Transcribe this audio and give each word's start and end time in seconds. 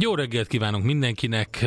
Jó 0.00 0.14
reggelt 0.14 0.48
kívánunk 0.48 0.84
mindenkinek, 0.84 1.66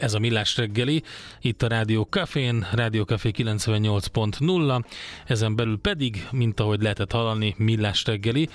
ez 0.00 0.14
a 0.14 0.18
Millás 0.18 0.56
reggeli, 0.56 1.02
itt 1.40 1.62
a 1.62 1.66
Rádió 1.68 2.02
Cafén, 2.10 2.66
Rádió 2.72 3.02
Café 3.02 3.30
98.0, 3.36 4.84
ezen 5.26 5.56
belül 5.56 5.78
pedig, 5.78 6.26
mint 6.30 6.60
ahogy 6.60 6.82
lehetett 6.82 7.12
hallani, 7.12 7.54
Millás 7.58 8.04
reggeli, 8.04 8.48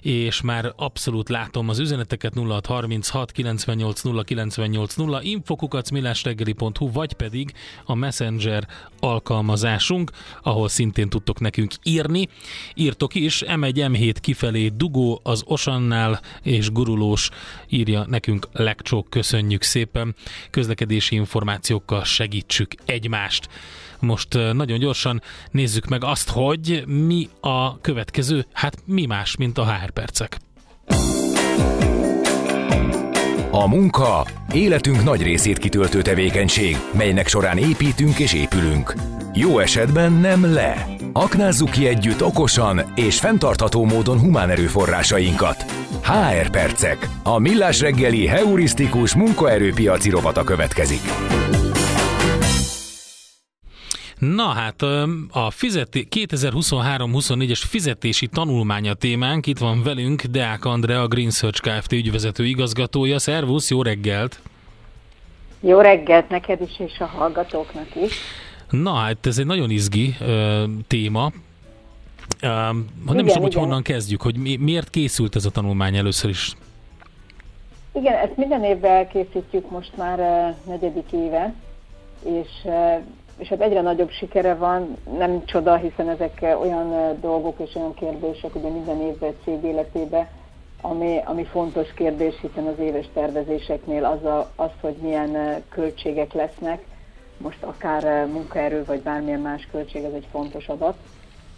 és 0.00 0.40
már 0.40 0.72
abszolút 0.76 1.28
látom 1.28 1.68
az 1.68 1.78
üzeneteket 1.78 2.34
0636 2.34 3.32
98 3.32 4.02
0 4.02 4.22
98 4.22 4.94
0 4.94 5.22
infokukat 5.22 5.90
millásreggeli.hu, 5.90 6.92
vagy 6.92 7.12
pedig 7.12 7.52
a 7.84 7.94
Messenger 7.94 8.68
alkalmazásunk, 9.00 10.10
ahol 10.42 10.68
szintén 10.68 11.08
tudtok 11.08 11.40
nekünk 11.40 11.72
írni. 11.82 12.28
Írtok 12.74 13.14
is, 13.14 13.42
M1, 13.46 13.72
M7 13.74 14.14
kifelé 14.20 14.68
dugó 14.68 15.20
az 15.22 15.42
Osannál, 15.46 16.20
és 16.42 16.70
gurulós 16.72 17.30
írja 17.68 18.04
nekünk 18.16 18.48
legcsók, 18.52 19.10
köszönjük 19.10 19.62
szépen. 19.62 20.14
Közlekedési 20.50 21.14
információkkal 21.14 22.04
segítsük 22.04 22.74
egymást. 22.84 23.48
Most 24.00 24.34
nagyon 24.52 24.78
gyorsan 24.78 25.22
nézzük 25.50 25.86
meg 25.86 26.04
azt, 26.04 26.30
hogy 26.30 26.82
mi 26.86 27.28
a 27.40 27.80
következő, 27.80 28.46
hát 28.52 28.76
mi 28.84 29.06
más, 29.06 29.36
mint 29.36 29.58
a 29.58 29.74
HR 29.74 29.90
percek. 29.90 30.38
A 33.50 33.68
munka 33.68 34.26
életünk 34.52 35.04
nagy 35.04 35.22
részét 35.22 35.58
kitöltő 35.58 36.02
tevékenység, 36.02 36.76
melynek 36.92 37.28
során 37.28 37.58
építünk 37.58 38.18
és 38.18 38.32
épülünk. 38.32 38.94
Jó 39.34 39.58
esetben 39.58 40.12
nem 40.12 40.52
le. 40.52 40.86
Aknázzuk 41.12 41.70
ki 41.70 41.86
együtt 41.86 42.22
okosan 42.22 42.92
és 42.94 43.18
fenntartható 43.18 43.84
módon 43.84 44.18
humán 44.18 44.50
erőforrásainkat. 44.50 45.85
HR 46.06 46.50
Percek. 46.50 47.08
A 47.22 47.38
millás 47.38 47.80
reggeli 47.80 48.26
heurisztikus 48.26 49.14
munkaerőpiaci 49.14 50.10
rovata 50.10 50.44
következik. 50.44 51.00
Na 54.18 54.46
hát 54.46 54.82
a 55.30 55.50
fizeti, 55.50 56.08
2023-24-es 56.10 57.62
fizetési 57.68 58.26
tanulmánya 58.26 58.94
témánk, 58.94 59.46
itt 59.46 59.58
van 59.58 59.82
velünk 59.82 60.22
Deák 60.22 60.64
Andrea, 60.64 61.02
a 61.02 61.06
Green 61.06 61.30
Search 61.30 61.60
Kft. 61.60 61.92
ügyvezető 61.92 62.44
igazgatója. 62.44 63.18
Szervusz, 63.18 63.70
jó 63.70 63.82
reggelt! 63.82 64.40
Jó 65.60 65.80
reggelt 65.80 66.28
neked 66.28 66.60
is, 66.60 66.78
és 66.78 66.98
a 66.98 67.06
hallgatóknak 67.06 67.88
is. 67.94 68.12
Na 68.70 68.94
hát 68.94 69.26
ez 69.26 69.38
egy 69.38 69.46
nagyon 69.46 69.70
izgi 69.70 70.16
uh, 70.20 70.62
téma. 70.86 71.32
Uh, 72.42 72.48
nem 72.48 72.86
igen, 73.06 73.24
is 73.24 73.32
tudom, 73.32 73.42
hogy 73.42 73.54
honnan 73.54 73.82
kezdjük, 73.82 74.22
hogy 74.22 74.36
mi, 74.36 74.56
miért 74.56 74.90
készült 74.90 75.36
ez 75.36 75.44
a 75.44 75.50
tanulmány 75.50 75.96
először 75.96 76.30
is? 76.30 76.56
Igen, 77.92 78.14
ezt 78.14 78.36
minden 78.36 78.64
évvel 78.64 79.08
készítjük 79.08 79.70
most 79.70 79.96
már 79.96 80.18
uh, 80.18 80.68
negyedik 80.72 81.12
éve, 81.12 81.54
és 82.24 82.48
uh, 82.64 83.02
és 83.36 83.48
hát 83.48 83.60
egyre 83.60 83.80
nagyobb 83.80 84.10
sikere 84.10 84.54
van, 84.54 84.96
nem 85.18 85.44
csoda, 85.44 85.76
hiszen 85.76 86.08
ezek 86.08 86.56
olyan 86.60 87.16
dolgok 87.20 87.58
és 87.58 87.74
olyan 87.74 87.94
kérdések, 87.94 88.54
ugye 88.54 88.68
minden 88.68 89.00
évben 89.00 89.32
cég 89.44 89.64
életében, 89.64 90.28
ami, 90.80 91.20
ami 91.24 91.44
fontos 91.44 91.92
kérdés, 91.94 92.34
hiszen 92.40 92.66
az 92.66 92.78
éves 92.78 93.06
tervezéseknél 93.14 94.04
az, 94.04 94.24
a, 94.24 94.50
az, 94.56 94.70
hogy 94.80 94.96
milyen 95.00 95.62
költségek 95.68 96.32
lesznek, 96.32 96.84
most 97.38 97.62
akár 97.62 98.26
munkaerő 98.26 98.84
vagy 98.84 99.00
bármilyen 99.00 99.40
más 99.40 99.68
költség, 99.70 100.04
ez 100.04 100.12
egy 100.12 100.26
fontos 100.30 100.68
adat. 100.68 100.96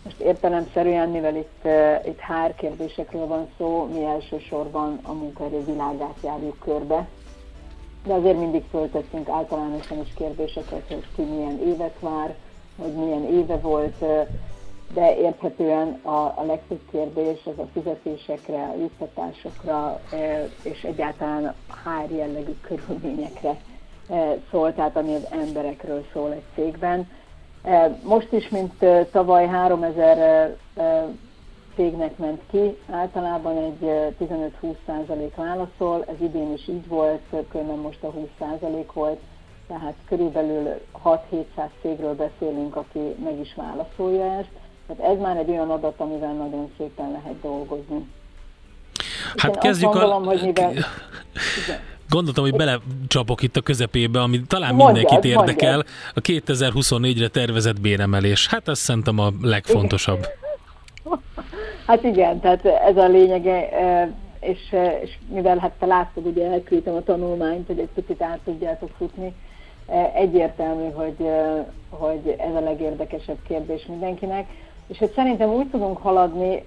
Most 0.04 0.20
értelemszerűen, 0.20 1.09
mivel 1.09 1.36
itt, 1.36 1.69
itt 2.06 2.20
HR 2.20 2.54
kérdésekről 2.54 3.26
van 3.26 3.48
szó, 3.59 3.88
mi 3.92 4.04
elsősorban 4.04 4.98
a 5.03 5.12
munkaerő 5.12 5.64
világát 5.64 6.16
járjuk 6.22 6.59
körbe, 6.59 7.09
de 8.06 8.12
azért 8.12 8.38
mindig 8.38 8.64
föltettünk 8.70 9.28
általánosan 9.28 10.00
is 10.00 10.12
kérdéseket, 10.14 10.82
hogy 10.88 11.06
ki 11.14 11.22
milyen 11.22 11.59
évet 11.66 11.97
vár, 12.00 12.34
hogy 12.78 12.92
milyen 12.92 13.25
éve 13.25 13.56
volt, 13.56 14.04
de 14.94 15.16
érthetően 15.16 16.00
a, 16.03 16.10
a 16.10 16.44
legtöbb 16.47 16.80
kérdés 16.91 17.38
az 17.44 17.59
a 17.59 17.69
fizetésekre, 17.72 18.62
a 18.62 18.75
juttatásokra 18.78 20.00
és 20.62 20.82
egyáltalán 20.82 21.44
a 21.44 21.54
HR 21.88 22.10
jellegű 22.10 22.53
körülményekre 22.60 23.56
szól, 24.50 24.75
tehát 24.75 24.97
ami 24.97 25.15
az 25.15 25.26
emberekről 25.30 26.04
szól 26.12 26.32
egy 26.32 26.44
cégben. 26.54 27.09
Most 28.03 28.33
is, 28.33 28.49
mint 28.49 28.85
tavaly 29.11 29.47
3000 29.47 30.57
cégnek 31.75 32.19
ment 32.19 32.41
ki, 32.51 32.77
általában 32.91 33.57
egy 33.57 34.15
15-20% 34.21 35.31
válaszol, 35.37 36.05
ez 36.09 36.21
idén 36.21 36.53
is 36.53 36.69
így 36.69 36.89
volt, 36.89 37.23
különben 37.51 37.77
most 37.77 38.03
a 38.03 38.13
20% 38.41 38.85
volt, 38.93 39.21
tehát 39.69 39.95
körülbelül 40.09 40.81
6-700 41.05 41.69
cégről 41.83 42.15
beszélünk, 42.15 42.77
aki 42.77 43.15
meg 43.25 43.39
is 43.41 43.55
válaszolja 43.55 44.39
ezt. 44.39 44.51
Tehát 44.87 45.13
ez 45.13 45.21
már 45.21 45.37
egy 45.37 45.51
olyan 45.51 45.71
adat, 45.71 46.01
amivel 46.01 46.33
nagyon 46.33 46.73
szépen 46.79 47.11
lehet 47.11 47.41
dolgozni. 47.41 48.13
Hát 49.37 49.59
kezdjük 49.59 49.93
gondolom, 49.93 50.23
a... 50.23 50.27
hogy 50.27 50.43
mivel... 50.43 50.71
Igen. 51.65 51.81
Gondoltam, 52.09 52.45
hogy 52.45 52.57
belecsapok 52.57 53.43
itt 53.43 53.57
a 53.57 53.61
közepébe, 53.61 54.21
ami 54.21 54.41
talán 54.47 54.75
mondjad, 54.75 54.95
mindenkit 54.95 55.31
érdekel. 55.31 55.75
Mondjad. 55.75 55.87
A 56.15 56.21
2024-re 56.21 57.29
tervezett 57.29 57.81
béremelés. 57.81 58.47
Hát 58.47 58.69
ez 58.69 58.79
szerintem 58.79 59.19
a 59.19 59.31
legfontosabb. 59.43 60.19
Igen. 60.19 60.47
Hát 61.87 62.05
igen, 62.05 62.41
tehát 62.41 62.65
ez 62.65 62.97
a 62.97 63.09
lényege, 63.09 63.69
és, 64.41 64.75
és 65.03 65.11
mivel 65.29 65.59
hát 65.59 65.73
te 65.79 65.87
láttad, 65.87 66.27
ugye 66.27 66.51
elküldtem 66.51 66.95
a 66.95 67.03
tanulmányt, 67.03 67.67
hogy 67.67 67.79
egy 67.79 67.89
picit 67.95 68.23
át 68.23 68.39
tudjátok 68.45 68.91
futni, 68.99 69.35
egyértelmű, 70.15 70.91
hogy, 70.91 71.31
hogy 71.89 72.35
ez 72.39 72.55
a 72.55 72.61
legérdekesebb 72.61 73.39
kérdés 73.49 73.87
mindenkinek. 73.87 74.47
És 74.87 74.99
hogy 74.99 75.13
szerintem 75.15 75.49
úgy 75.49 75.71
tudunk 75.71 75.99
haladni, 75.99 76.65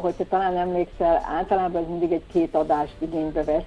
hogy 0.00 0.14
te 0.14 0.24
talán 0.24 0.56
emlékszel, 0.56 1.22
általában 1.36 1.82
ez 1.82 1.88
mindig 1.88 2.12
egy 2.12 2.24
két 2.32 2.54
adást 2.54 2.94
igénybe 2.98 3.44
vesz, 3.44 3.62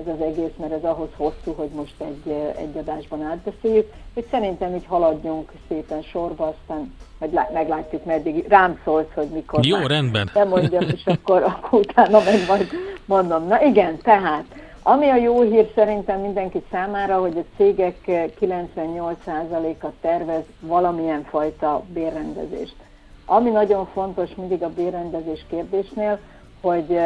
ez 0.00 0.14
az 0.14 0.20
egész, 0.20 0.52
mert 0.56 0.72
ez 0.72 0.84
ahhoz 0.84 1.08
hosszú, 1.16 1.52
hogy 1.56 1.68
most 1.74 1.94
egy, 1.98 2.32
egy 2.56 2.76
adásban 2.76 3.22
átbeszéljük, 3.22 3.92
hogy 4.14 4.26
szerintem 4.30 4.74
így 4.74 4.86
haladjunk 4.86 5.52
szépen 5.68 6.02
sorba, 6.02 6.46
aztán 6.46 6.94
hogy 7.18 7.38
meglátjuk 7.52 8.04
meddig. 8.04 8.44
Rám 8.48 8.80
szólsz, 8.84 9.14
hogy 9.14 9.28
mikor 9.28 9.66
Jó, 9.66 9.86
rendben. 9.86 10.30
Nem 10.34 10.48
mondjam, 10.48 10.82
és 10.82 11.04
akkor, 11.04 11.42
akkor 11.52 11.80
utána 11.80 12.18
meg 12.24 12.46
majd 12.48 12.68
mondom. 13.04 13.46
Na 13.46 13.62
igen, 13.62 13.98
tehát, 14.02 14.44
ami 14.82 15.08
a 15.08 15.16
jó 15.16 15.40
hír 15.40 15.70
szerintem 15.74 16.20
mindenki 16.20 16.62
számára, 16.70 17.20
hogy 17.20 17.36
a 17.38 17.56
cégek 17.56 17.96
98%-a 18.40 19.86
tervez 20.00 20.44
valamilyen 20.60 21.24
fajta 21.24 21.82
bérrendezést. 21.92 22.76
Ami 23.26 23.50
nagyon 23.50 23.86
fontos 23.86 24.30
mindig 24.36 24.62
a 24.62 24.68
bérrendezés 24.68 25.46
kérdésnél, 25.48 26.18
hogy, 26.60 26.98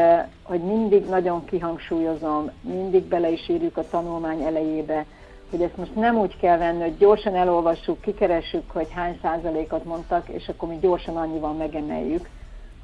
hogy 0.42 0.60
mindig 0.60 1.04
nagyon 1.04 1.44
kihangsúlyozom, 1.44 2.50
mindig 2.60 3.02
bele 3.02 3.30
is 3.30 3.48
írjuk 3.48 3.76
a 3.76 3.88
tanulmány 3.90 4.42
elejébe, 4.42 5.04
hogy 5.50 5.62
ezt 5.62 5.76
most 5.76 5.94
nem 5.94 6.18
úgy 6.18 6.36
kell 6.36 6.58
venni, 6.58 6.82
hogy 6.82 6.96
gyorsan 6.96 7.34
elolvassuk, 7.34 8.00
kikeressük, 8.00 8.70
hogy 8.70 8.88
hány 8.90 9.18
százalékot 9.22 9.84
mondtak, 9.84 10.28
és 10.28 10.48
akkor 10.48 10.68
mi 10.68 10.78
gyorsan 10.80 11.16
annyival 11.16 11.52
megemeljük, 11.52 12.28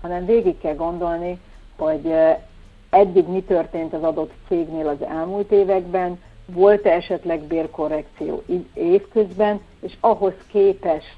hanem 0.03 0.27
végig 0.27 0.59
kell 0.59 0.75
gondolni, 0.75 1.41
hogy 1.77 2.15
eddig 2.91 3.29
mi 3.29 3.43
történt 3.43 3.93
az 3.93 4.03
adott 4.03 4.33
cégnél 4.49 4.89
az 4.89 5.03
elmúlt 5.07 5.51
években, 5.51 6.21
volt-e 6.47 6.91
esetleg 6.91 7.41
bérkorrekció 7.41 8.43
évközben, 8.75 9.61
és 9.81 9.93
ahhoz 10.01 10.35
képest 10.51 11.17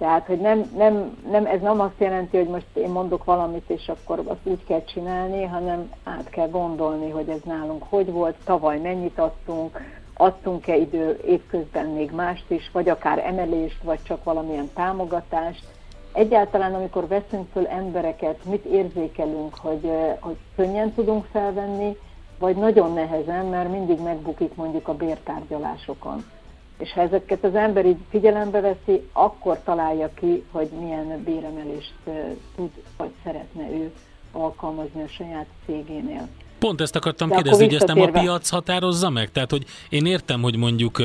tehát, 0.00 0.26
hogy 0.26 0.38
nem, 0.38 0.70
nem, 0.76 1.18
nem, 1.30 1.46
ez 1.46 1.60
nem 1.60 1.80
azt 1.80 1.98
jelenti, 1.98 2.36
hogy 2.36 2.48
most 2.48 2.66
én 2.72 2.88
mondok 2.88 3.24
valamit, 3.24 3.70
és 3.70 3.88
akkor 3.88 4.22
azt 4.26 4.40
úgy 4.42 4.64
kell 4.64 4.84
csinálni, 4.84 5.44
hanem 5.44 5.90
át 6.04 6.28
kell 6.30 6.48
gondolni, 6.48 7.10
hogy 7.10 7.28
ez 7.28 7.40
nálunk 7.44 7.84
hogy 7.88 8.12
volt, 8.12 8.34
tavaly 8.44 8.78
mennyit 8.78 9.18
adtunk, 9.18 9.80
adtunk-e 10.14 10.76
idő 10.76 11.20
évközben 11.26 11.86
még 11.86 12.10
mást 12.10 12.44
is, 12.50 12.70
vagy 12.72 12.88
akár 12.88 13.18
emelést, 13.18 13.82
vagy 13.82 14.02
csak 14.02 14.24
valamilyen 14.24 14.70
támogatást, 14.74 15.64
egyáltalán 16.12 16.74
amikor 16.74 17.06
veszünk 17.06 17.46
föl 17.52 17.66
embereket, 17.66 18.44
mit 18.44 18.64
érzékelünk, 18.64 19.54
hogy, 19.54 19.90
hogy 20.20 20.36
könnyen 20.56 20.92
tudunk 20.92 21.24
felvenni, 21.32 21.96
vagy 22.38 22.56
nagyon 22.56 22.92
nehezen, 22.92 23.46
mert 23.46 23.70
mindig 23.70 24.00
megbukik 24.00 24.54
mondjuk 24.54 24.88
a 24.88 24.94
bértárgyalásokon. 24.94 26.24
És 26.80 26.92
ha 26.92 27.00
ezeket 27.00 27.44
az 27.44 27.54
ember 27.54 27.86
így 27.86 27.98
figyelembe 28.10 28.60
veszi, 28.60 29.08
akkor 29.12 29.60
találja 29.64 30.10
ki, 30.14 30.44
hogy 30.50 30.68
milyen 30.80 31.22
béremelést 31.24 31.94
tud, 32.56 32.70
vagy 32.96 33.10
szeretne 33.24 33.70
ő 33.70 33.92
alkalmazni 34.32 35.02
a 35.02 35.08
saját 35.08 35.46
cégénél. 35.66 36.28
Pont 36.58 36.80
ezt 36.80 36.96
akartam 36.96 37.28
De 37.28 37.34
kérdezni, 37.34 37.64
hogy 37.64 37.74
ezt 37.74 37.86
nem 37.86 38.00
a 38.00 38.06
piac 38.06 38.48
határozza 38.48 39.10
meg? 39.10 39.32
Tehát, 39.32 39.50
hogy 39.50 39.64
én 39.88 40.06
értem, 40.06 40.42
hogy 40.42 40.56
mondjuk 40.56 41.02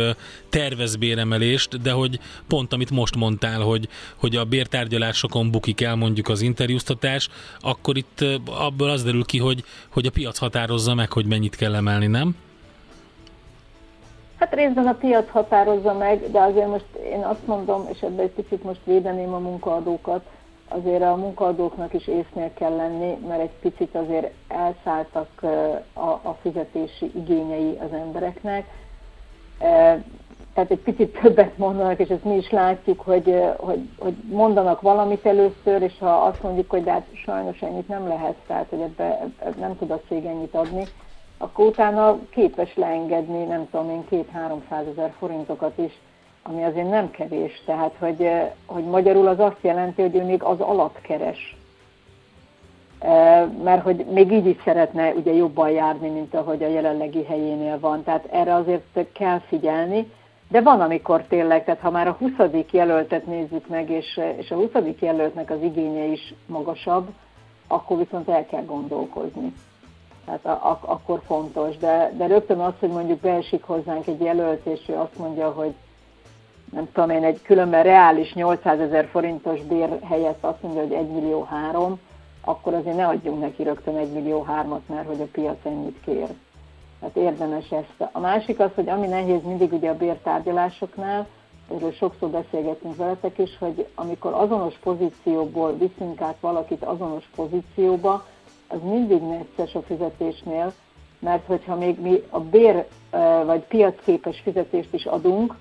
tervez 0.49 0.95
béremelést, 0.95 1.81
de 1.81 1.91
hogy 1.91 2.19
pont 2.47 2.73
amit 2.73 2.91
most 2.91 3.15
mondtál, 3.15 3.61
hogy, 3.61 3.87
hogy 4.15 4.35
a 4.35 4.43
bértárgyalásokon 4.43 5.51
bukik 5.51 5.81
el 5.81 5.95
mondjuk 5.95 6.27
az 6.27 6.41
interjúztatás, 6.41 7.29
akkor 7.59 7.97
itt 7.97 8.25
abból 8.45 8.89
az 8.89 9.03
derül 9.03 9.25
ki, 9.25 9.39
hogy, 9.39 9.63
hogy 9.89 10.05
a 10.05 10.11
piac 10.11 10.37
határozza 10.37 10.93
meg, 10.93 11.11
hogy 11.11 11.25
mennyit 11.25 11.55
kell 11.55 11.75
emelni, 11.75 12.07
nem? 12.07 12.35
Hát 14.45 14.53
részben 14.53 14.87
a 14.87 14.93
piac 14.93 15.29
határozza 15.29 15.93
meg, 15.93 16.31
de 16.31 16.39
azért 16.39 16.67
most 16.67 16.85
én 16.95 17.23
azt 17.23 17.47
mondom, 17.47 17.87
és 17.91 18.01
ebben 18.01 18.25
egy 18.25 18.31
picit 18.31 18.63
most 18.63 18.79
védeném 18.83 19.33
a 19.33 19.37
munkaadókat, 19.37 20.25
azért 20.67 21.01
a 21.01 21.15
munkaadóknak 21.15 21.93
is 21.93 22.07
észnél 22.07 22.53
kell 22.53 22.75
lenni, 22.75 23.17
mert 23.27 23.41
egy 23.41 23.51
picit 23.61 23.95
azért 23.95 24.31
elszálltak 24.47 25.27
a, 25.93 25.99
a 25.99 26.37
fizetési 26.41 27.11
igényei 27.15 27.77
az 27.81 27.93
embereknek. 27.93 28.65
Tehát 30.53 30.71
egy 30.71 30.81
picit 30.83 31.17
többet 31.21 31.57
mondanak, 31.57 31.99
és 31.99 32.09
ezt 32.09 32.23
mi 32.23 32.35
is 32.35 32.49
látjuk, 32.49 32.99
hogy, 32.99 33.43
hogy, 33.57 33.89
hogy 33.97 34.15
mondanak 34.29 34.81
valamit 34.81 35.25
először, 35.25 35.81
és 35.81 35.93
ha 35.99 36.09
azt 36.09 36.43
mondjuk, 36.43 36.69
hogy 36.69 36.83
de 36.83 36.91
hát 36.91 37.07
sajnos 37.13 37.61
ennyit 37.61 37.87
nem 37.87 38.07
lehet, 38.07 38.35
tehát 38.47 38.69
hogy 38.69 38.81
ebbe, 38.81 39.27
ebbe 39.39 39.59
nem 39.59 39.77
tud 39.77 39.91
a 39.91 40.01
cég 40.07 40.25
ennyit 40.25 40.53
adni, 40.53 40.83
akkor 41.37 41.65
utána 41.65 42.19
képes 42.29 42.75
leengedni, 42.75 43.43
nem 43.43 43.69
tudom 43.69 43.89
én, 43.89 44.05
két-háromszáz 44.09 44.87
ezer 44.87 45.13
forintokat 45.19 45.77
is 45.77 45.99
ami 46.47 46.63
azért 46.63 46.89
nem 46.89 47.11
kevés. 47.11 47.63
Tehát, 47.65 47.95
hogy, 47.99 48.21
eh, 48.21 48.51
hogy 48.65 48.83
magyarul 48.83 49.27
az 49.27 49.39
azt 49.39 49.61
jelenti, 49.61 50.01
hogy 50.01 50.15
ő 50.15 50.23
még 50.23 50.43
az 50.43 50.59
alatt 50.59 51.01
keres. 51.01 51.55
Eh, 52.99 53.47
mert 53.63 53.83
hogy 53.83 54.05
még 54.05 54.31
így 54.31 54.45
is 54.45 54.57
szeretne 54.63 55.13
ugye 55.13 55.33
jobban 55.33 55.69
járni, 55.69 56.09
mint 56.09 56.33
ahogy 56.33 56.63
a 56.63 56.67
jelenlegi 56.67 57.23
helyénél 57.23 57.79
van. 57.79 58.03
Tehát 58.03 58.25
erre 58.31 58.53
azért 58.53 59.11
kell 59.13 59.39
figyelni. 59.39 60.11
De 60.49 60.61
van, 60.61 60.81
amikor 60.81 61.23
tényleg, 61.23 61.63
tehát 61.63 61.81
ha 61.81 61.91
már 61.91 62.07
a 62.07 62.17
20. 62.19 62.31
jelöltet 62.71 63.25
nézzük 63.25 63.67
meg, 63.67 63.89
és, 63.89 64.19
és 64.37 64.51
a 64.51 64.55
20. 64.55 64.69
jelöltnek 64.99 65.51
az 65.51 65.61
igénye 65.61 66.05
is 66.05 66.33
magasabb, 66.45 67.07
akkor 67.67 67.97
viszont 67.97 68.29
el 68.29 68.45
kell 68.45 68.65
gondolkozni. 68.65 69.53
Tehát 70.25 70.45
a, 70.45 70.49
a, 70.49 70.79
akkor 70.81 71.21
fontos. 71.25 71.77
De, 71.77 72.11
de 72.17 72.27
rögtön 72.27 72.59
az, 72.59 72.73
hogy 72.79 72.89
mondjuk 72.89 73.19
beesik 73.19 73.63
hozzánk 73.63 74.07
egy 74.07 74.21
jelölt, 74.21 74.65
és 74.65 74.79
ő 74.87 74.93
azt 74.93 75.17
mondja, 75.17 75.51
hogy 75.51 75.73
nem 76.71 76.91
tudom 76.93 77.09
én, 77.09 77.23
egy 77.23 77.41
különben 77.41 77.83
reális 77.83 78.33
800 78.33 78.79
ezer 78.79 79.07
forintos 79.07 79.61
bér 79.61 79.99
helyett 80.03 80.43
azt 80.43 80.61
mondja, 80.61 80.81
hogy 80.81 80.91
1 80.91 81.07
millió 81.07 81.43
3, 81.43 81.99
akkor 82.41 82.73
azért 82.73 82.95
ne 82.95 83.07
adjunk 83.07 83.39
neki 83.39 83.63
rögtön 83.63 83.97
1 83.97 84.11
millió 84.11 84.45
3-at, 84.49 84.85
mert 84.87 85.07
hogy 85.07 85.21
a 85.21 85.27
piac 85.31 85.57
ennyit 85.65 85.99
kér. 86.05 86.27
Tehát 86.99 87.15
érdemes 87.15 87.71
ezt. 87.71 88.09
A 88.11 88.19
másik 88.19 88.59
az, 88.59 88.69
hogy 88.75 88.89
ami 88.89 89.07
nehéz 89.07 89.43
mindig 89.43 89.73
ugye 89.73 89.89
a 89.89 89.97
bértárgyalásoknál, 89.97 91.27
erről 91.75 91.91
sokszor 91.91 92.29
beszélgetünk 92.29 92.95
veletek 92.95 93.37
is, 93.37 93.57
hogy 93.57 93.87
amikor 93.95 94.33
azonos 94.33 94.75
pozícióból 94.83 95.77
viszünk 95.77 96.21
át 96.21 96.37
valakit 96.39 96.83
azonos 96.83 97.29
pozícióba, 97.35 98.25
az 98.67 98.77
mindig 98.83 99.21
necces 99.21 99.75
a 99.75 99.81
fizetésnél, 99.81 100.73
mert 101.19 101.45
hogyha 101.45 101.75
még 101.75 102.01
mi 102.01 102.23
a 102.29 102.39
bér 102.39 102.85
vagy 103.45 103.61
piacképes 103.61 104.39
fizetést 104.39 104.93
is 104.93 105.05
adunk, 105.05 105.55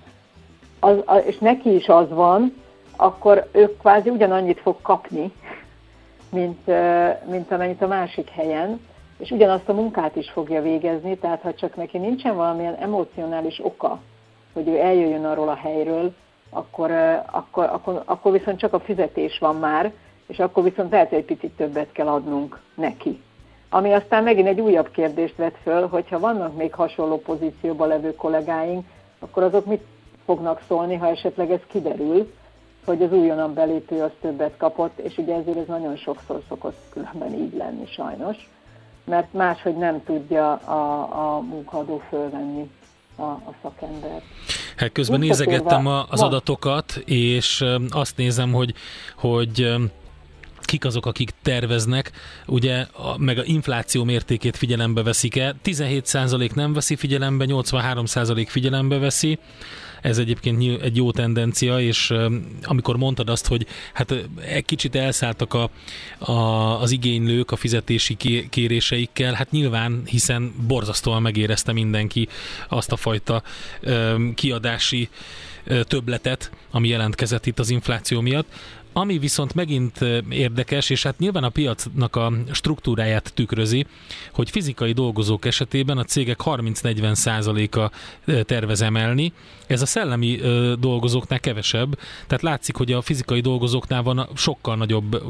az, 0.81 0.97
és 1.27 1.39
neki 1.39 1.75
is 1.75 1.89
az 1.89 2.09
van, 2.09 2.63
akkor 2.97 3.49
ő 3.53 3.77
kvázi 3.77 4.11
ugyanannyit 4.11 4.61
fog 4.61 4.77
kapni, 4.83 5.33
mint, 6.31 6.67
mint 7.31 7.53
amennyit 7.53 7.83
a 7.83 7.87
másik 7.87 8.29
helyen, 8.29 8.81
és 9.19 9.31
ugyanazt 9.31 9.69
a 9.69 9.73
munkát 9.73 10.17
is 10.17 10.31
fogja 10.31 10.63
végezni, 10.63 11.17
tehát 11.17 11.41
ha 11.41 11.55
csak 11.55 11.77
neki 11.77 11.99
nincsen 11.99 12.37
valamilyen 12.37 12.75
emocionális 12.75 13.61
oka, 13.65 14.01
hogy 14.53 14.69
ő 14.69 14.79
eljöjjön 14.79 15.25
arról 15.25 15.49
a 15.49 15.55
helyről, 15.55 16.15
akkor, 16.51 16.91
akkor, 17.31 17.65
akkor, 17.65 18.03
akkor 18.05 18.33
viszont 18.33 18.59
csak 18.59 18.73
a 18.73 18.81
fizetés 18.81 19.39
van 19.39 19.57
már, 19.57 19.93
és 20.27 20.39
akkor 20.39 20.63
viszont 20.63 20.91
lehet, 20.91 21.09
hogy 21.09 21.19
egy 21.19 21.25
picit 21.25 21.51
többet 21.51 21.93
kell 21.93 22.07
adnunk 22.07 22.61
neki. 22.75 23.23
Ami 23.69 23.93
aztán 23.93 24.23
megint 24.23 24.49
egy 24.49 24.61
újabb 24.61 24.91
kérdést 24.91 25.37
vet 25.37 25.57
föl, 25.63 25.87
hogyha 25.87 26.19
vannak 26.19 26.57
még 26.57 26.75
hasonló 26.75 27.21
pozícióban 27.21 27.89
levő 27.89 28.15
kollégáink, 28.15 28.87
akkor 29.19 29.43
azok 29.43 29.67
mit 29.67 29.83
fognak 30.25 30.63
szólni, 30.69 30.95
ha 30.95 31.09
esetleg 31.09 31.51
ez 31.51 31.61
kiderül, 31.67 32.33
hogy 32.85 33.03
az 33.03 33.13
újonnan 33.13 33.55
belépő 33.55 34.03
az 34.03 34.11
többet 34.21 34.57
kapott, 34.57 34.99
és 34.99 35.17
ugye 35.17 35.35
ezért 35.35 35.57
ez 35.57 35.67
nagyon 35.67 35.97
sokszor 35.97 36.43
szokott 36.49 36.79
különben 36.91 37.33
így 37.33 37.57
lenni 37.57 37.87
sajnos, 37.87 38.37
mert 39.05 39.33
máshogy 39.33 39.77
nem 39.77 40.05
tudja 40.05 40.53
a, 40.53 41.35
a 41.37 41.41
munkadó 41.41 42.03
fölvenni 42.09 42.71
a, 43.17 43.23
a 43.23 43.55
szakember. 43.63 44.23
Hát 44.77 44.93
közben 44.93 45.19
nézegettem 45.19 45.87
az 45.87 46.23
adatokat, 46.23 46.97
és 47.05 47.65
azt 47.91 48.17
nézem, 48.17 48.53
hogy, 48.53 48.75
hogy 49.17 49.75
kik 50.65 50.85
azok, 50.85 51.07
akik 51.07 51.31
terveznek, 51.43 52.11
ugye 52.47 52.87
a, 52.93 53.19
meg 53.19 53.39
a 53.39 53.45
infláció 53.45 54.05
mértékét 54.05 54.57
figyelembe 54.57 55.03
veszik-e. 55.03 55.55
17% 55.65 56.55
nem 56.55 56.73
veszi 56.73 56.97
figyelembe, 56.97 57.45
83% 57.49 58.47
figyelembe 58.49 58.99
veszi, 58.99 59.39
ez 60.05 60.19
egyébként 60.19 60.83
egy 60.83 60.97
jó 60.97 61.13
tendencia, 61.13 61.81
és 61.81 62.13
amikor 62.63 62.97
mondtad 62.97 63.29
azt, 63.29 63.47
hogy 63.47 63.67
hát 63.93 64.15
egy 64.41 64.65
kicsit 64.65 64.95
elszálltak 64.95 65.55
a, 65.55 65.71
a, 66.19 66.33
az 66.81 66.91
igénylők 66.91 67.51
a 67.51 67.57
fizetési 67.57 68.17
kéréseikkel, 68.51 69.33
hát 69.33 69.51
nyilván, 69.51 70.03
hiszen 70.05 70.55
borzasztóan 70.67 71.23
megérezte 71.23 71.73
mindenki 71.73 72.29
azt 72.69 72.93
a 72.93 72.97
fajta 72.97 73.43
kiadási 74.35 75.09
többletet, 75.83 76.51
ami 76.71 76.89
jelentkezett 76.89 77.47
itt 77.47 77.59
az 77.59 77.71
infláció 77.71 78.21
miatt. 78.21 78.47
Ami 78.97 79.19
viszont 79.19 79.55
megint 79.55 79.99
érdekes, 80.31 80.91
és 80.91 81.03
hát 81.03 81.19
nyilván 81.19 81.45
a 81.45 81.49
piacnak 81.49 82.17
a 82.17 82.33
struktúráját 82.53 83.33
tükrözi, 83.35 83.87
hogy 84.33 84.51
fizikai 84.51 84.93
dolgozók 84.93 85.45
esetében 85.45 85.99
a 85.99 86.05
cégek 86.05 86.41
30-40 86.45 87.15
százaléka 87.15 87.91
tervez 88.43 88.81
emelni, 88.81 89.33
ez 89.67 89.83
a 89.83 89.87
szellemi 89.87 90.41
dolgozóknál 90.81 91.41
kevesebb, 91.41 91.99
tehát 92.27 92.43
látszik, 92.43 92.77
hogy 92.77 92.93
a 92.93 93.03
fizikai 93.03 93.41
dolgozóknál 93.41 94.03
van 94.03 94.29
sokkal 94.35 94.77
nagyobb 94.77 95.23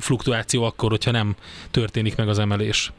fluktuáció 0.00 0.62
akkor, 0.62 0.90
hogyha 0.90 1.10
nem 1.10 1.34
történik 1.70 2.16
meg 2.16 2.28
az 2.28 2.38
emelés. 2.38 2.92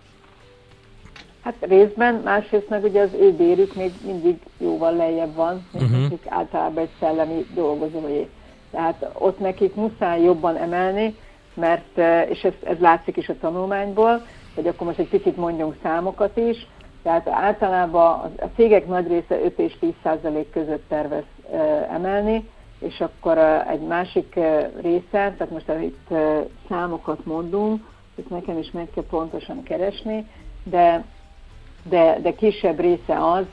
Hát 1.42 1.56
részben, 1.60 2.22
másrészt 2.24 2.70
meg 2.70 2.84
ugye 2.84 3.02
az 3.02 3.14
ő 3.20 3.32
bérük 3.32 3.76
még 3.76 3.92
mindig 4.06 4.36
jóval 4.58 4.96
lejjebb 4.96 5.36
van, 5.36 5.66
mint 5.72 5.92
uh-huh. 5.92 6.20
általában 6.26 6.84
egy 6.84 6.90
szellemi 7.00 7.46
dolgozói. 7.54 8.26
Tehát 8.72 9.10
ott 9.14 9.40
nekik 9.40 9.76
muszáj 9.76 10.22
jobban 10.22 10.56
emelni, 10.56 11.16
mert, 11.54 11.98
és 12.30 12.44
ez, 12.44 12.54
ez 12.64 12.78
látszik 12.80 13.18
is 13.18 13.30
a 13.30 13.38
tanulmányból, 13.40 14.26
hogy 14.56 14.68
akkor 14.68 14.88
most 14.88 15.00
egy 15.00 15.10
picit 15.10 15.38
mondjunk 15.38 15.76
számokat 15.84 16.38
is, 16.38 16.68
tehát 17.04 17.28
általában 17.28 18.34
a 18.38 18.46
cégek 18.56 18.88
nagy 18.88 19.08
része 19.08 19.44
5 19.44 19.60
és 19.60 19.78
10 19.80 19.94
százalék 20.04 20.52
között 20.52 20.84
tervez 20.88 21.24
emelni, 21.92 22.50
és 22.80 23.02
akkor 23.02 23.38
egy 23.70 23.82
másik 23.82 24.40
része, 24.82 25.08
tehát 25.12 25.50
most 25.50 25.72
itt 25.82 26.08
számokat 26.70 27.26
mondunk, 27.26 27.84
ezt 28.20 28.30
nekem 28.30 28.58
is 28.58 28.72
meg 28.72 28.88
kell 28.94 29.04
pontosan 29.10 29.64
keresni, 29.64 30.28
de, 30.64 31.04
de, 31.84 32.20
de 32.22 32.34
kisebb 32.34 32.80
része 32.80 33.26
az, 33.26 33.46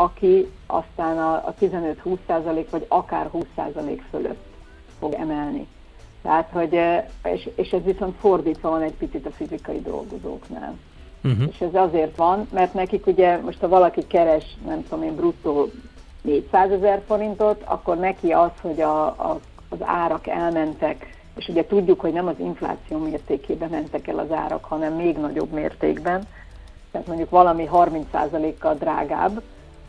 aki 0.00 0.50
aztán 0.66 1.18
a, 1.18 1.32
a 1.34 1.54
15-20 1.60 2.16
százalék, 2.26 2.70
vagy 2.70 2.84
akár 2.88 3.26
20 3.26 3.44
százalék 3.56 4.02
fölött 4.10 4.44
fog 4.98 5.12
emelni. 5.12 5.66
Tehát, 6.22 6.48
hogy, 6.52 6.80
és, 7.22 7.48
és 7.54 7.70
ez 7.70 7.82
viszont 7.82 8.16
fordítva 8.20 8.70
van 8.70 8.82
egy 8.82 8.94
picit 8.94 9.26
a 9.26 9.30
fizikai 9.30 9.80
dolgozóknál. 9.80 10.74
Uh-huh. 11.24 11.48
És 11.50 11.60
ez 11.60 11.74
azért 11.74 12.16
van, 12.16 12.48
mert 12.52 12.74
nekik 12.74 13.06
ugye 13.06 13.36
most 13.36 13.60
ha 13.60 13.68
valaki 13.68 14.06
keres, 14.06 14.44
nem 14.66 14.84
tudom 14.88 15.04
én, 15.04 15.14
bruttó 15.14 15.70
400 16.22 16.70
ezer 16.70 17.02
forintot, 17.06 17.62
akkor 17.64 17.96
neki 17.96 18.32
az, 18.32 18.50
hogy 18.60 18.80
a, 18.80 19.06
a, 19.06 19.40
az 19.68 19.78
árak 19.80 20.26
elmentek, 20.26 21.18
és 21.36 21.48
ugye 21.48 21.66
tudjuk, 21.66 22.00
hogy 22.00 22.12
nem 22.12 22.26
az 22.26 22.38
infláció 22.38 22.98
mértékében 22.98 23.70
mentek 23.70 24.08
el 24.08 24.18
az 24.18 24.32
árak, 24.32 24.64
hanem 24.64 24.94
még 24.94 25.16
nagyobb 25.16 25.50
mértékben, 25.50 26.22
tehát 26.90 27.06
mondjuk 27.06 27.30
valami 27.30 27.68
30%-kal 27.72 28.74
drágább, 28.74 29.42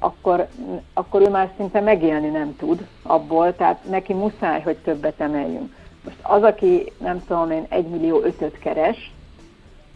akkor, 0.03 0.47
akkor 0.93 1.21
ő 1.21 1.29
már 1.29 1.51
szinte 1.57 1.79
megélni 1.79 2.27
nem 2.27 2.55
tud 2.55 2.87
abból, 3.03 3.55
tehát 3.55 3.83
neki 3.89 4.13
muszáj, 4.13 4.61
hogy 4.61 4.77
többet 4.77 5.19
emeljünk. 5.19 5.75
Most 6.03 6.17
az, 6.21 6.43
aki 6.43 6.91
nem 6.97 7.23
tudom 7.27 7.51
én, 7.51 7.65
1 7.69 7.87
millió 7.87 8.21
ötöt 8.23 8.59
keres, 8.59 9.11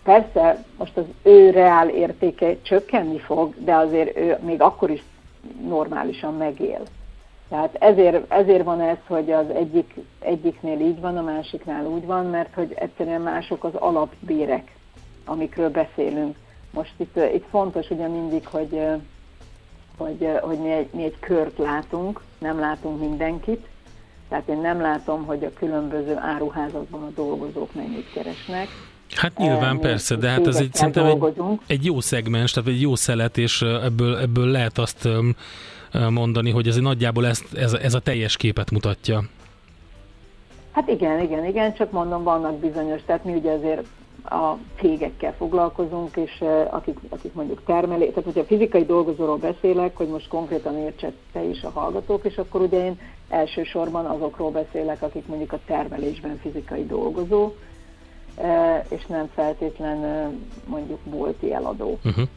persze 0.04 0.64
most 0.78 0.98
az 0.98 1.06
ő 1.24 1.50
reál 1.50 1.90
értéke 1.90 2.62
csökkenni 2.62 3.20
fog, 3.20 3.54
de 3.58 3.76
azért 3.76 4.18
ő 4.18 4.38
még 4.42 4.62
akkor 4.62 4.90
is 4.90 5.04
normálisan 5.68 6.34
megél. 6.34 6.82
Tehát 7.50 7.76
ezért, 7.80 8.32
ezért 8.32 8.64
van 8.64 8.82
ez, 8.82 8.98
hogy 9.08 9.32
az 9.32 9.50
egyik, 9.50 9.94
egyiknél 10.20 10.80
így 10.80 11.00
van, 11.00 11.18
a 11.18 11.22
másiknál 11.22 11.86
úgy 11.86 12.06
van, 12.06 12.26
mert 12.26 12.54
hogy 12.54 12.74
egyszerűen 12.76 13.22
mások 13.22 13.64
az 13.64 13.76
alapbérek, 13.76 14.76
amikről 15.26 15.70
beszélünk. 15.70 16.36
Most 16.72 16.94
itt, 16.98 17.16
itt 17.34 17.46
fontos 17.50 17.90
ugye 17.90 18.08
mindig, 18.08 18.48
hogy, 18.48 18.82
hogy, 19.98 20.28
hogy 20.42 20.60
mi, 20.60 20.72
egy, 20.72 20.88
mi 20.94 21.04
egy 21.04 21.20
kört 21.20 21.58
látunk, 21.58 22.22
nem 22.38 22.60
látunk 22.60 23.00
mindenkit, 23.00 23.68
tehát 24.30 24.48
én 24.48 24.58
nem 24.58 24.82
látom, 24.82 25.26
hogy 25.26 25.44
a 25.44 25.54
különböző 25.60 26.16
áruházakban 26.18 27.04
a 27.04 27.10
dolgozók 27.16 27.74
mennyit 27.74 28.12
keresnek. 28.14 28.68
Hát 29.16 29.38
nyilván 29.38 29.80
persze, 29.80 30.16
de 30.16 30.30
hát 30.30 30.48
ez 30.48 30.56
egy, 30.56 30.74
szerintem 30.74 31.06
egy, 31.06 31.34
egy 31.68 31.86
jó 31.86 32.00
szegmens, 32.00 32.52
tehát 32.52 32.70
egy 32.70 32.82
jó 32.82 32.96
szelet, 32.96 33.38
és 33.38 33.62
ebből, 33.62 34.18
ebből 34.18 34.48
lehet 34.48 34.78
azt 34.78 35.08
mondani, 36.10 36.52
hogy 36.52 36.68
ez 36.68 36.76
nagyjából 36.76 37.28
ezt, 37.28 37.54
ez, 37.54 37.74
ez 37.74 37.94
a 37.94 38.00
teljes 38.00 38.38
képet 38.38 38.72
mutatja. 38.72 39.24
Hát 40.72 40.90
igen, 40.90 41.22
igen, 41.22 41.46
igen, 41.46 41.74
csak 41.74 41.92
mondom, 41.92 42.24
vannak 42.24 42.60
bizonyos, 42.60 43.02
tehát 43.06 43.24
mi 43.24 43.34
ugye 43.34 43.52
azért 43.52 43.86
a 44.30 44.58
cégekkel 44.80 45.34
foglalkozunk, 45.34 46.16
és 46.16 46.44
akik, 46.70 46.98
akik 47.10 47.34
mondjuk 47.34 47.62
termelé, 47.66 48.08
tehát 48.08 48.24
hogyha 48.24 48.44
fizikai 48.44 48.86
dolgozóról 48.86 49.38
beszélek, 49.38 49.98
hogy 49.98 50.08
most 50.08 50.28
konkrétan 50.28 50.78
értsek 50.78 51.14
te 51.32 51.44
is 51.44 51.64
a 51.64 51.70
hallgatók, 51.70 52.26
és 52.26 52.38
akkor 52.38 52.62
ugye 52.62 52.86
én 52.86 53.00
elsősorban 53.30 54.06
azokról 54.06 54.52
beszélek, 54.52 55.02
akik 55.02 55.28
mondjuk 55.28 55.54
a 55.54 55.60
termelésben 55.66 56.38
fizikai 56.38 56.86
dolgozó, 56.86 57.52
és 58.90 59.06
nem 59.06 59.30
feltétlen 59.34 60.32
mondjuk 60.66 61.00
bolti 61.04 61.54
eladó. 61.54 62.00
Uh-huh. 62.04 62.28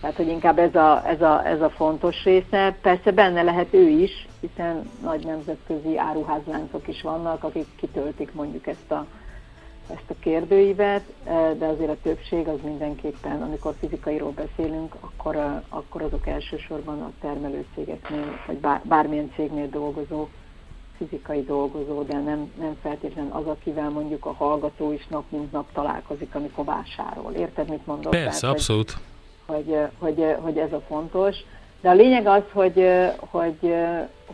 Tehát, 0.00 0.16
hogy 0.16 0.28
inkább 0.28 0.58
ez 0.58 0.74
a, 0.74 1.02
ez, 1.06 1.22
a, 1.22 1.46
ez 1.46 1.60
a 1.60 1.70
fontos 1.70 2.24
része. 2.24 2.76
Persze 2.82 3.10
benne 3.10 3.42
lehet 3.42 3.74
ő 3.74 3.88
is, 3.88 4.26
hiszen 4.40 4.90
nagy 5.02 5.24
nemzetközi 5.24 5.98
áruházláncok 5.98 6.88
is 6.88 7.02
vannak, 7.02 7.44
akik 7.44 7.66
kitöltik 7.76 8.32
mondjuk 8.32 8.66
ezt 8.66 8.90
a, 8.90 9.06
ezt 9.90 10.10
a 10.10 10.14
kérdőívet, 10.20 11.02
de 11.58 11.66
azért 11.66 11.90
a 11.90 11.96
többség 12.02 12.48
az 12.48 12.58
mindenképpen, 12.62 13.42
amikor 13.42 13.74
fizikairól 13.80 14.30
beszélünk, 14.30 14.94
akkor, 15.00 15.62
akkor 15.68 16.02
azok 16.02 16.26
elsősorban 16.26 17.02
a 17.02 17.12
termelőcégeknél, 17.20 18.40
vagy 18.46 18.56
bár, 18.56 18.80
bármilyen 18.84 19.32
cégnél 19.34 19.68
dolgozó 19.68 20.28
fizikai 20.96 21.44
dolgozó, 21.44 22.02
de 22.02 22.18
nem, 22.18 22.52
nem 22.58 22.76
feltétlenül 22.82 23.32
az, 23.32 23.46
akivel 23.46 23.90
mondjuk 23.90 24.26
a 24.26 24.32
hallgató 24.32 24.92
is 24.92 25.06
nap 25.06 25.24
mint 25.28 25.52
nap 25.52 25.72
találkozik, 25.72 26.34
amikor 26.34 26.64
vásárol. 26.64 27.32
Érted, 27.32 27.68
mit 27.68 27.86
mondok? 27.86 28.10
Persze, 28.10 28.40
Tehát, 28.40 28.54
abszolút. 28.54 28.96
Hogy, 29.46 29.76
hogy, 29.98 30.16
hogy, 30.16 30.36
hogy 30.40 30.58
ez 30.58 30.72
a 30.72 30.80
fontos. 30.80 31.36
De 31.80 31.88
a 31.88 31.94
lényeg 31.94 32.26
az, 32.26 32.42
hogy, 32.52 32.88
hogy, 33.18 33.74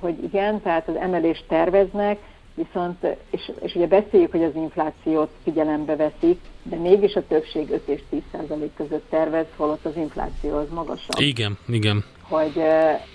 hogy 0.00 0.22
igen, 0.22 0.60
tehát 0.60 0.88
az 0.88 0.96
emelést 0.96 1.44
terveznek, 1.48 2.18
viszont, 2.54 3.06
és, 3.30 3.50
és 3.60 3.74
ugye 3.74 3.86
beszéljük, 3.86 4.30
hogy 4.30 4.42
az 4.42 4.54
inflációt 4.54 5.30
figyelembe 5.42 5.96
veszik, 5.96 6.40
de 6.62 6.76
mégis 6.76 7.14
a 7.14 7.26
többség 7.26 7.70
5 7.70 7.88
és 7.88 8.00
10 8.10 8.22
százalék 8.32 8.74
között 8.74 9.10
tervez, 9.10 9.46
holott 9.56 9.84
az 9.84 9.96
infláció 9.96 10.56
az 10.56 10.68
magasabb. 10.74 11.20
Igen, 11.20 11.58
igen. 11.68 12.04
Hogy, 12.28 12.52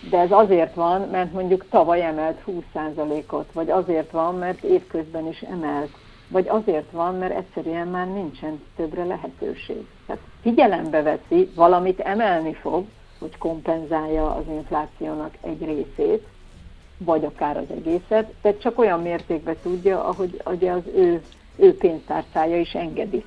de 0.10 0.18
ez 0.18 0.32
azért 0.32 0.76
van, 0.76 1.02
mert 1.02 1.34
mondjuk 1.34 1.66
tavaly 1.70 2.06
emelt 2.06 2.42
20 2.42 2.64
százalékot, 2.74 3.52
vagy 3.54 3.70
azért 3.70 4.12
van, 4.12 4.36
mert 4.36 4.64
évközben 4.64 5.28
is 5.28 5.40
emelt 5.40 5.90
vagy 6.30 6.48
azért 6.48 6.92
van, 6.92 7.16
mert 7.16 7.36
egyszerűen 7.36 7.88
már 7.88 8.08
nincsen 8.08 8.62
többre 8.76 9.04
lehetőség. 9.04 9.86
Tehát 10.06 10.22
figyelembe 10.42 11.02
veszi, 11.02 11.50
valamit 11.56 12.00
emelni 12.00 12.54
fog, 12.54 12.86
hogy 13.20 13.38
kompenzálja 13.38 14.36
az 14.36 14.44
inflációnak 14.50 15.34
egy 15.42 15.66
részét, 15.66 16.28
vagy 16.98 17.26
akár 17.26 17.58
az 17.58 17.76
egészet, 17.78 18.34
de 18.42 18.58
csak 18.58 18.80
olyan 18.80 19.02
mértékben 19.02 19.56
tudja, 19.64 20.04
ahogy, 20.04 20.42
ahogy 20.44 20.68
az 20.68 20.82
ő, 20.96 21.22
ő 21.56 21.78
pénztárcája 21.78 22.60
is 22.60 22.72
engedi. 22.74 23.24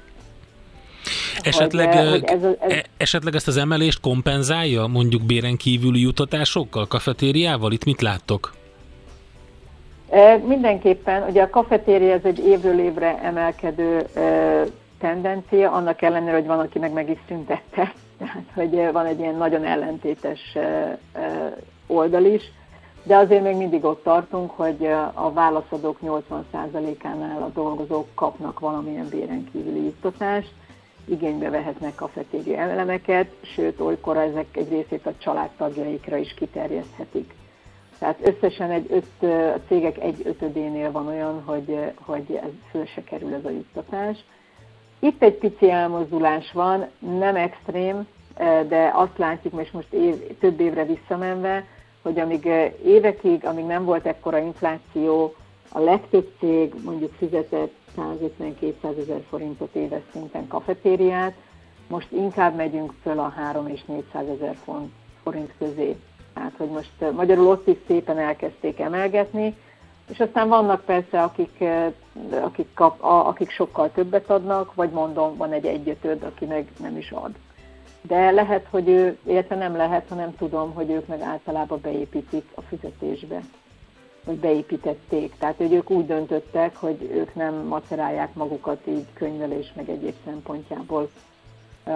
Esetleg, 1.42 1.92
hogy, 1.92 2.08
hogy 2.08 2.24
ez, 2.24 2.42
ez, 2.42 2.72
e, 2.72 2.84
esetleg 2.96 3.34
ezt 3.34 3.48
az 3.48 3.56
emelést 3.56 4.00
kompenzálja 4.00 4.86
mondjuk 4.86 5.22
béren 5.22 5.56
kívüli 5.56 6.00
jutatásokkal, 6.00 6.86
kafetériával? 6.86 7.72
Itt 7.72 7.84
mit 7.84 8.00
láttok? 8.00 8.52
Mindenképpen, 10.46 11.22
ugye 11.28 11.42
a 11.42 11.50
kafetéria 11.50 12.12
ez 12.12 12.24
egy 12.24 12.38
évről 12.38 12.78
évre 12.78 13.18
emelkedő 13.22 14.06
tendencia, 14.98 15.72
annak 15.72 16.02
ellenére, 16.02 16.32
hogy 16.32 16.46
van, 16.46 16.58
aki 16.58 16.78
meg 16.78 16.92
meg 16.92 17.10
is 17.10 17.18
szüntette, 17.28 17.92
tehát 18.18 18.44
hogy 18.54 18.92
van 18.92 19.06
egy 19.06 19.18
ilyen 19.18 19.34
nagyon 19.34 19.64
ellentétes 19.64 20.40
oldal 21.86 22.24
is, 22.24 22.42
de 23.02 23.16
azért 23.16 23.42
még 23.42 23.56
mindig 23.56 23.84
ott 23.84 24.02
tartunk, 24.02 24.50
hogy 24.50 24.86
a 25.14 25.32
válaszadók 25.32 25.98
80%-ánál 26.02 27.42
a 27.42 27.50
dolgozók 27.54 28.06
kapnak 28.14 28.60
valamilyen 28.60 29.08
béren 29.08 29.48
kívüli 29.52 29.84
juttatást, 29.84 30.52
igénybe 31.04 31.50
vehetnek 31.50 31.94
kafetéria 31.94 32.58
elemeket, 32.58 33.30
sőt, 33.42 33.80
olykor 33.80 34.16
ezek 34.16 34.56
egy 34.56 34.68
részét 34.68 35.06
a 35.06 35.14
családtagjaikra 35.18 36.16
is 36.16 36.34
kiterjeszthetik. 36.34 37.34
Tehát 37.98 38.26
összesen 38.26 38.70
egy 38.70 38.86
öt, 38.90 39.30
a 39.54 39.60
cégek 39.68 39.98
egy 39.98 40.22
ötödénél 40.24 40.92
van 40.92 41.06
olyan, 41.06 41.42
hogy, 41.44 41.92
hogy 42.00 42.40
ez 42.42 42.50
föl 42.70 42.86
se 42.86 43.04
kerül 43.04 43.34
ez 43.34 43.44
a 43.44 43.50
juttatás. 43.50 44.18
Itt 44.98 45.22
egy 45.22 45.34
pici 45.34 45.70
elmozdulás 45.70 46.52
van, 46.52 46.86
nem 46.98 47.36
extrém, 47.36 48.06
de 48.68 48.90
azt 48.94 49.18
látjuk, 49.18 49.60
és 49.60 49.70
most 49.70 49.92
év, 49.92 50.38
több 50.38 50.60
évre 50.60 50.84
visszamenve, 50.84 51.64
hogy 52.02 52.18
amíg 52.18 52.44
évekig, 52.84 53.44
amíg 53.44 53.64
nem 53.64 53.84
volt 53.84 54.06
ekkora 54.06 54.38
infláció, 54.38 55.34
a 55.72 55.80
legtöbb 55.80 56.32
cég 56.38 56.74
mondjuk 56.84 57.12
fizetett 57.18 57.72
150-200 57.96 58.98
ezer 59.00 59.22
forintot 59.28 59.74
éves 59.74 60.02
szinten 60.12 60.48
kafetériát, 60.48 61.34
most 61.86 62.12
inkább 62.12 62.56
megyünk 62.56 62.92
föl 63.02 63.18
a 63.18 63.28
3 63.28 63.66
és 63.66 63.84
400 63.84 64.28
ezer 64.28 64.56
forint 65.22 65.52
közé. 65.58 65.96
Tehát, 66.34 66.52
hogy 66.56 66.68
most 66.68 67.12
magyarul 67.16 67.46
ott 67.46 67.66
is 67.66 67.76
szépen 67.86 68.18
elkezdték 68.18 68.80
emelgetni, 68.80 69.56
és 70.10 70.20
aztán 70.20 70.48
vannak 70.48 70.84
persze, 70.84 71.22
akik, 71.22 71.64
akik, 72.42 72.68
kap, 72.74 73.02
akik 73.02 73.50
sokkal 73.50 73.90
többet 73.92 74.30
adnak, 74.30 74.74
vagy 74.74 74.90
mondom, 74.90 75.36
van 75.36 75.52
egy 75.52 75.66
egyötöd, 75.66 76.22
aki 76.22 76.44
meg 76.44 76.68
nem 76.78 76.96
is 76.96 77.10
ad. 77.10 77.30
De 78.02 78.30
lehet, 78.30 78.66
hogy 78.70 78.88
ő, 78.88 79.18
illetve 79.26 79.56
nem 79.56 79.76
lehet, 79.76 80.08
hanem 80.08 80.36
tudom, 80.36 80.72
hogy 80.74 80.90
ők 80.90 81.06
meg 81.06 81.20
általában 81.20 81.80
beépítik 81.82 82.44
a 82.54 82.60
fizetésbe, 82.60 83.42
vagy 84.24 84.36
beépítették. 84.36 85.34
Tehát, 85.38 85.56
hogy 85.56 85.72
ők 85.72 85.90
úgy 85.90 86.06
döntöttek, 86.06 86.76
hogy 86.76 87.10
ők 87.12 87.34
nem 87.34 87.54
macerálják 87.54 88.34
magukat 88.34 88.86
így 88.86 89.06
könyvelés 89.12 89.72
meg 89.76 89.88
egyéb 89.88 90.14
szempontjából 90.24 91.10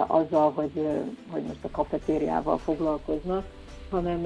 azzal, 0.07 0.51
hogy, 0.51 0.87
hogy 1.29 1.41
most 1.41 1.63
a 1.63 1.69
kafetériával 1.71 2.57
foglalkoznak, 2.57 3.45
hanem, 3.89 4.21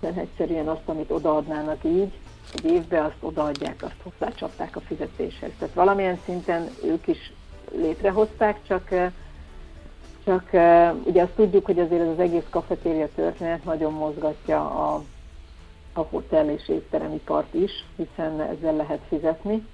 hanem 0.00 0.18
egyszerűen 0.18 0.68
azt, 0.68 0.88
amit 0.88 1.10
odaadnának 1.10 1.84
így, 1.84 2.12
egy 2.54 2.64
évbe 2.64 3.04
azt 3.04 3.16
odaadják, 3.20 3.82
azt 3.82 4.02
hozzácsapták 4.02 4.76
a 4.76 4.80
fizetéshez. 4.80 5.50
Tehát 5.58 5.74
valamilyen 5.74 6.18
szinten 6.24 6.68
ők 6.84 7.06
is 7.06 7.32
létrehozták, 7.72 8.58
csak, 8.66 8.88
csak 10.24 10.48
ugye 11.04 11.22
azt 11.22 11.32
tudjuk, 11.36 11.64
hogy 11.64 11.78
azért 11.78 12.02
ez 12.02 12.08
az 12.08 12.18
egész 12.18 12.46
kafetéria 12.50 13.08
történet 13.14 13.64
nagyon 13.64 13.92
mozgatja 13.92 14.70
a, 14.70 15.02
a 15.92 16.00
hotel 16.00 16.50
és 16.50 16.68
étteremipart 16.68 17.54
is, 17.54 17.84
hiszen 17.96 18.40
ezzel 18.40 18.76
lehet 18.76 19.00
fizetni. 19.08 19.66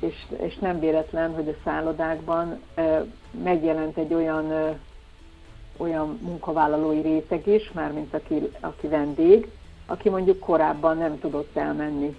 És, 0.00 0.26
és 0.36 0.58
nem 0.58 0.80
véletlen, 0.80 1.34
hogy 1.34 1.48
a 1.48 1.60
szállodákban 1.64 2.60
megjelent 3.42 3.96
egy 3.96 4.14
olyan 4.14 4.76
olyan 5.76 6.18
munkavállalói 6.22 7.00
réteg 7.00 7.46
is, 7.46 7.72
mármint 7.72 8.14
aki, 8.14 8.50
aki 8.60 8.86
vendég, 8.86 9.48
aki 9.86 10.08
mondjuk 10.08 10.38
korábban 10.38 10.96
nem 10.96 11.18
tudott 11.18 11.56
elmenni 11.56 12.16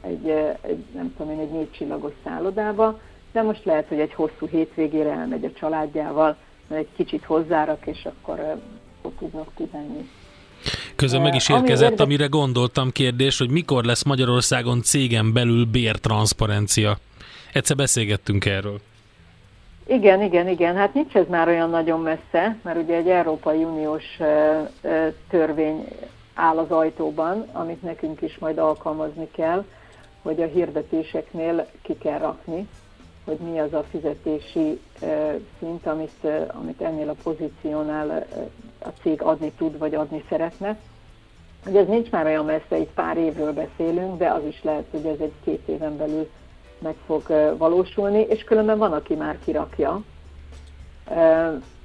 egy, 0.00 0.28
egy 0.60 0.84
nem 0.94 1.14
tudom 1.16 1.32
én, 1.32 1.38
egy 1.38 1.70
csillagos 1.70 2.12
szállodába, 2.24 3.00
de 3.34 3.42
most 3.42 3.64
lehet, 3.64 3.88
hogy 3.88 4.00
egy 4.00 4.14
hosszú 4.14 4.46
hétvégére 4.50 5.10
elmegy 5.10 5.44
a 5.44 5.58
családjával, 5.58 6.36
mert 6.66 6.80
egy 6.80 6.88
kicsit 6.96 7.24
hozzárak, 7.24 7.86
és 7.86 8.04
akkor 8.04 8.60
ott 9.02 9.18
tudnak 9.18 9.48
pihenni. 9.56 10.08
Közben 10.96 11.22
meg 11.22 11.34
is 11.34 11.48
érkezett, 11.48 12.00
Ami 12.00 12.02
amire 12.02 12.26
gondoltam 12.26 12.90
kérdés, 12.90 13.38
hogy 13.38 13.50
mikor 13.50 13.84
lesz 13.84 14.02
Magyarországon 14.02 14.82
cégen 14.82 15.32
belül 15.32 15.66
bértranszparencia. 15.66 16.96
Egyszer 17.52 17.76
beszélgettünk 17.76 18.44
erről. 18.44 18.80
Igen, 19.86 20.22
igen, 20.22 20.48
igen. 20.48 20.76
Hát 20.76 20.94
nincs 20.94 21.14
ez 21.14 21.26
már 21.28 21.48
olyan 21.48 21.70
nagyon 21.70 22.00
messze, 22.00 22.56
mert 22.62 22.82
ugye 22.82 22.96
egy 22.96 23.08
Európai 23.08 23.64
Uniós 23.64 24.04
törvény 25.28 25.88
áll 26.34 26.58
az 26.58 26.70
ajtóban, 26.70 27.48
amit 27.52 27.82
nekünk 27.82 28.20
is 28.22 28.38
majd 28.38 28.58
alkalmazni 28.58 29.28
kell, 29.30 29.64
hogy 30.22 30.42
a 30.42 30.46
hirdetéseknél 30.46 31.66
ki 31.82 31.98
kell 31.98 32.18
rakni, 32.18 32.68
hogy 33.24 33.36
mi 33.38 33.58
az 33.58 33.72
a 33.72 33.84
fizetési 33.90 34.80
szint, 35.58 35.86
amit, 35.86 36.26
amit 36.46 36.80
ennél 36.80 37.08
a 37.08 37.16
pozíciónál 37.22 38.26
a 38.78 38.88
cég 39.02 39.22
adni 39.22 39.50
tud, 39.50 39.78
vagy 39.78 39.94
adni 39.94 40.24
szeretne. 40.28 40.78
Ugye 41.66 41.80
ez 41.80 41.86
nincs 41.86 42.10
már 42.10 42.26
olyan 42.26 42.44
messze, 42.44 42.78
itt 42.78 42.92
pár 42.94 43.16
évről 43.16 43.52
beszélünk, 43.52 44.18
de 44.18 44.28
az 44.28 44.44
is 44.44 44.62
lehet, 44.62 44.84
hogy 44.90 45.06
ez 45.06 45.18
egy 45.20 45.32
két 45.44 45.68
éven 45.68 45.96
belül 45.96 46.30
meg 46.78 46.94
fog 47.06 47.54
valósulni, 47.58 48.20
és 48.20 48.44
különben 48.44 48.78
van, 48.78 48.92
aki 48.92 49.14
már 49.14 49.38
kirakja. 49.44 50.02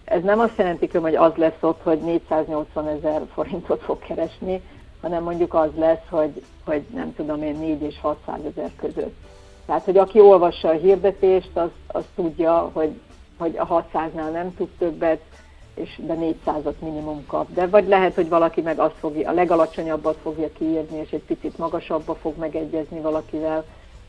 Ez 0.03 0.24
nem 0.24 0.39
azt 0.39 0.58
jelenti, 0.58 0.89
hogy 0.98 1.15
az 1.15 1.36
lesz 1.36 1.62
ott, 1.62 1.81
hogy 1.84 2.00
480 2.00 2.88
ezer 2.88 3.22
forintot 3.34 3.81
fog 3.81 4.00
keresni, 4.00 4.62
hanem 5.01 5.24
mondjuk 5.24 5.53
az 5.53 5.69
lesz, 5.75 6.08
hogy, 6.10 6.43
hogy 6.65 6.81
nem 6.93 7.15
tudom 7.15 7.43
én 7.43 7.55
4 7.55 7.81
és 7.81 8.00
600 8.00 8.39
ezer 8.55 8.72
között. 8.75 9.15
Tehát, 9.69 9.83
hogy 9.83 9.97
aki 9.97 10.19
olvassa 10.19 10.67
a 10.67 10.71
hirdetést, 10.71 11.49
az, 11.53 11.69
az 11.88 12.03
tudja, 12.15 12.69
hogy, 12.73 12.89
hogy 13.38 13.57
a 13.57 13.67
600-nál 13.67 14.31
nem 14.31 14.55
tud 14.55 14.67
többet, 14.77 15.21
és 15.75 15.99
de 16.05 16.15
400-at 16.19 16.79
minimum 16.79 17.25
kap. 17.27 17.53
De 17.53 17.67
vagy 17.67 17.88
lehet, 17.88 18.13
hogy 18.13 18.29
valaki 18.29 18.61
meg 18.61 18.79
azt 18.79 18.95
fogja, 18.99 19.29
a 19.29 19.33
legalacsonyabbat 19.33 20.17
fogja 20.21 20.51
kiírni, 20.51 20.97
és 20.97 21.11
egy 21.11 21.23
picit 21.23 21.57
magasabba 21.57 22.15
fog 22.15 22.38
megegyezni 22.38 22.99
valakivel, 22.99 23.65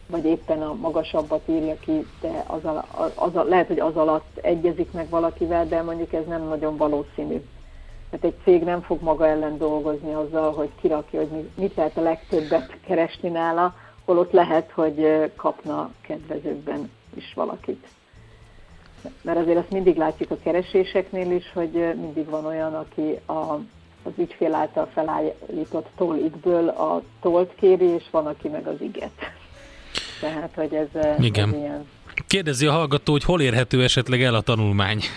vagy 0.07 0.25
éppen 0.25 0.63
a 0.63 0.75
magasabbat 0.75 1.49
írja 1.49 1.77
ki, 1.81 2.07
de 2.21 2.45
az, 2.47 2.65
a, 2.65 2.85
az 3.15 3.37
a, 3.37 3.43
lehet, 3.43 3.67
hogy 3.67 3.81
az 3.81 3.97
alatt 3.97 4.39
egyezik 4.43 4.93
meg 4.93 5.09
valakivel, 5.09 5.67
de 5.67 5.83
mondjuk 5.83 6.13
ez 6.13 6.27
nem 6.27 6.49
nagyon 6.49 6.77
valószínű. 6.77 7.43
Tehát 8.11 8.25
egy 8.25 8.37
cég 8.45 8.63
nem 8.63 8.81
fog 8.81 9.03
maga 9.03 9.27
ellen 9.27 9.59
dolgozni 9.59 10.13
azzal, 10.13 10.53
hogy 10.53 10.71
kirakja, 10.81 11.19
hogy 11.19 11.49
mit 11.55 11.75
lehet 11.75 11.97
a 11.97 12.03
legtöbbet 12.03 12.77
keresni 12.87 13.29
nála, 13.29 13.75
holott 14.11 14.33
lehet, 14.33 14.71
hogy 14.75 15.31
kapna 15.37 15.91
kedvezőbben 16.01 16.91
is 17.17 17.33
valakit. 17.35 17.87
Mert 19.23 19.39
azért 19.39 19.59
azt 19.59 19.71
mindig 19.71 19.97
látjuk 19.97 20.31
a 20.31 20.39
kereséseknél 20.43 21.31
is, 21.31 21.51
hogy 21.53 21.71
mindig 22.01 22.29
van 22.29 22.47
olyan, 22.47 22.75
aki 22.75 23.19
a, 23.27 23.55
az 24.03 24.13
ügyfél 24.17 24.55
által 24.55 24.89
felállított 24.93 25.87
tollikből 25.97 26.69
a 26.69 27.03
tolt 27.21 27.55
kéri, 27.55 27.85
és 27.85 28.05
van, 28.11 28.27
aki 28.27 28.49
meg 28.49 28.67
az 28.67 28.81
iget. 28.81 29.13
Tehát, 30.21 30.51
hogy 30.55 30.75
ez, 30.75 30.89
Igen. 31.19 31.49
ez 31.49 31.55
ilyen... 31.55 31.89
Kérdezi 32.27 32.67
a 32.67 32.73
hallgató, 32.73 33.13
hogy 33.13 33.25
hol 33.25 33.41
érhető 33.41 33.83
esetleg 33.83 34.23
el 34.23 34.35
a 34.35 34.41
tanulmány? 34.41 35.01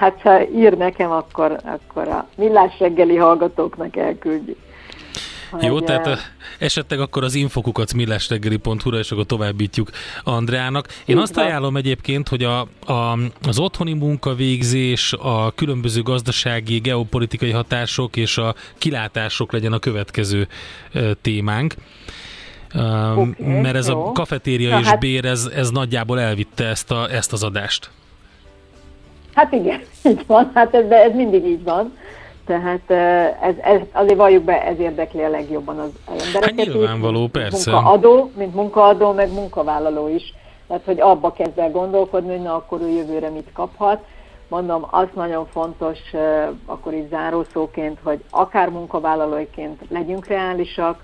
hát 0.00 0.20
ha 0.20 0.48
ír 0.48 0.76
nekem, 0.76 1.10
akkor, 1.10 1.60
akkor 1.64 2.08
a 2.08 2.28
millás 2.36 2.78
reggeli 2.78 3.16
hallgatóknak 3.16 3.96
elküldjük. 3.96 4.58
Jó, 5.60 5.72
hogy, 5.72 5.84
tehát 5.84 6.32
esetleg 6.58 7.00
akkor 7.00 7.24
az 7.24 7.34
infokukat 7.34 7.94
millásreggeli.hu-ra, 7.94 8.98
és 8.98 9.10
akkor 9.10 9.26
továbbítjuk 9.26 9.90
Andreának. 10.24 10.88
Én 11.04 11.18
azt 11.18 11.34
van. 11.34 11.44
ajánlom 11.44 11.76
egyébként, 11.76 12.28
hogy 12.28 12.44
a, 12.44 12.60
a, 12.86 13.18
az 13.42 13.58
otthoni 13.58 13.92
munkavégzés, 13.92 15.12
a 15.12 15.52
különböző 15.54 16.02
gazdasági, 16.02 16.78
geopolitikai 16.78 17.50
hatások 17.50 18.16
és 18.16 18.38
a 18.38 18.54
kilátások 18.78 19.52
legyen 19.52 19.72
a 19.72 19.78
következő 19.78 20.48
témánk. 21.22 21.74
Okay, 22.74 23.60
mert 23.62 23.76
ez 23.76 23.88
jó. 23.88 24.06
a 24.06 24.12
kafetéria 24.12 24.70
Na, 24.70 24.80
és 24.80 24.86
hát, 24.86 24.98
bér, 24.98 25.24
ez, 25.24 25.50
ez 25.54 25.70
nagyjából 25.70 26.20
elvitte 26.20 26.64
ezt, 26.64 26.90
a, 26.90 27.12
ezt 27.12 27.32
az 27.32 27.42
adást. 27.42 27.90
Hát 29.34 29.52
igen, 29.52 29.80
így 30.10 30.24
van, 30.26 30.50
hát 30.54 30.74
ez, 30.74 30.90
ez 30.90 31.14
mindig 31.14 31.44
így 31.44 31.62
van. 31.62 31.96
Tehát 32.50 32.90
ez, 33.42 33.54
ez, 33.60 33.80
azért 33.92 34.18
valljuk 34.18 34.44
be, 34.44 34.64
ez 34.64 34.78
érdekli 34.78 35.22
a 35.22 35.28
legjobban 35.28 35.78
az 35.78 35.90
embereket. 36.06 36.44
Hát 36.44 36.54
nyilvánvaló, 36.54 37.24
is, 37.24 37.30
persze. 37.30 37.70
Munkaadó, 37.70 38.30
mint 38.36 38.54
munkaadó, 38.54 39.12
meg 39.12 39.32
munkavállaló 39.32 40.08
is. 40.08 40.34
Tehát, 40.66 40.84
hogy 40.84 41.00
abba 41.00 41.32
kezd 41.32 41.58
el 41.58 41.70
gondolkodni, 41.70 42.30
hogy 42.30 42.42
na 42.42 42.54
akkor 42.54 42.80
ő 42.80 42.88
jövőre 42.88 43.28
mit 43.28 43.48
kaphat. 43.52 44.04
Mondom, 44.48 44.86
az 44.90 45.06
nagyon 45.14 45.46
fontos, 45.46 45.98
akkor 46.66 46.94
is 46.94 47.08
zárószóként, 47.10 47.98
hogy 48.02 48.24
akár 48.30 48.68
munkavállalóiként 48.68 49.80
legyünk 49.88 50.26
reálisak, 50.26 51.02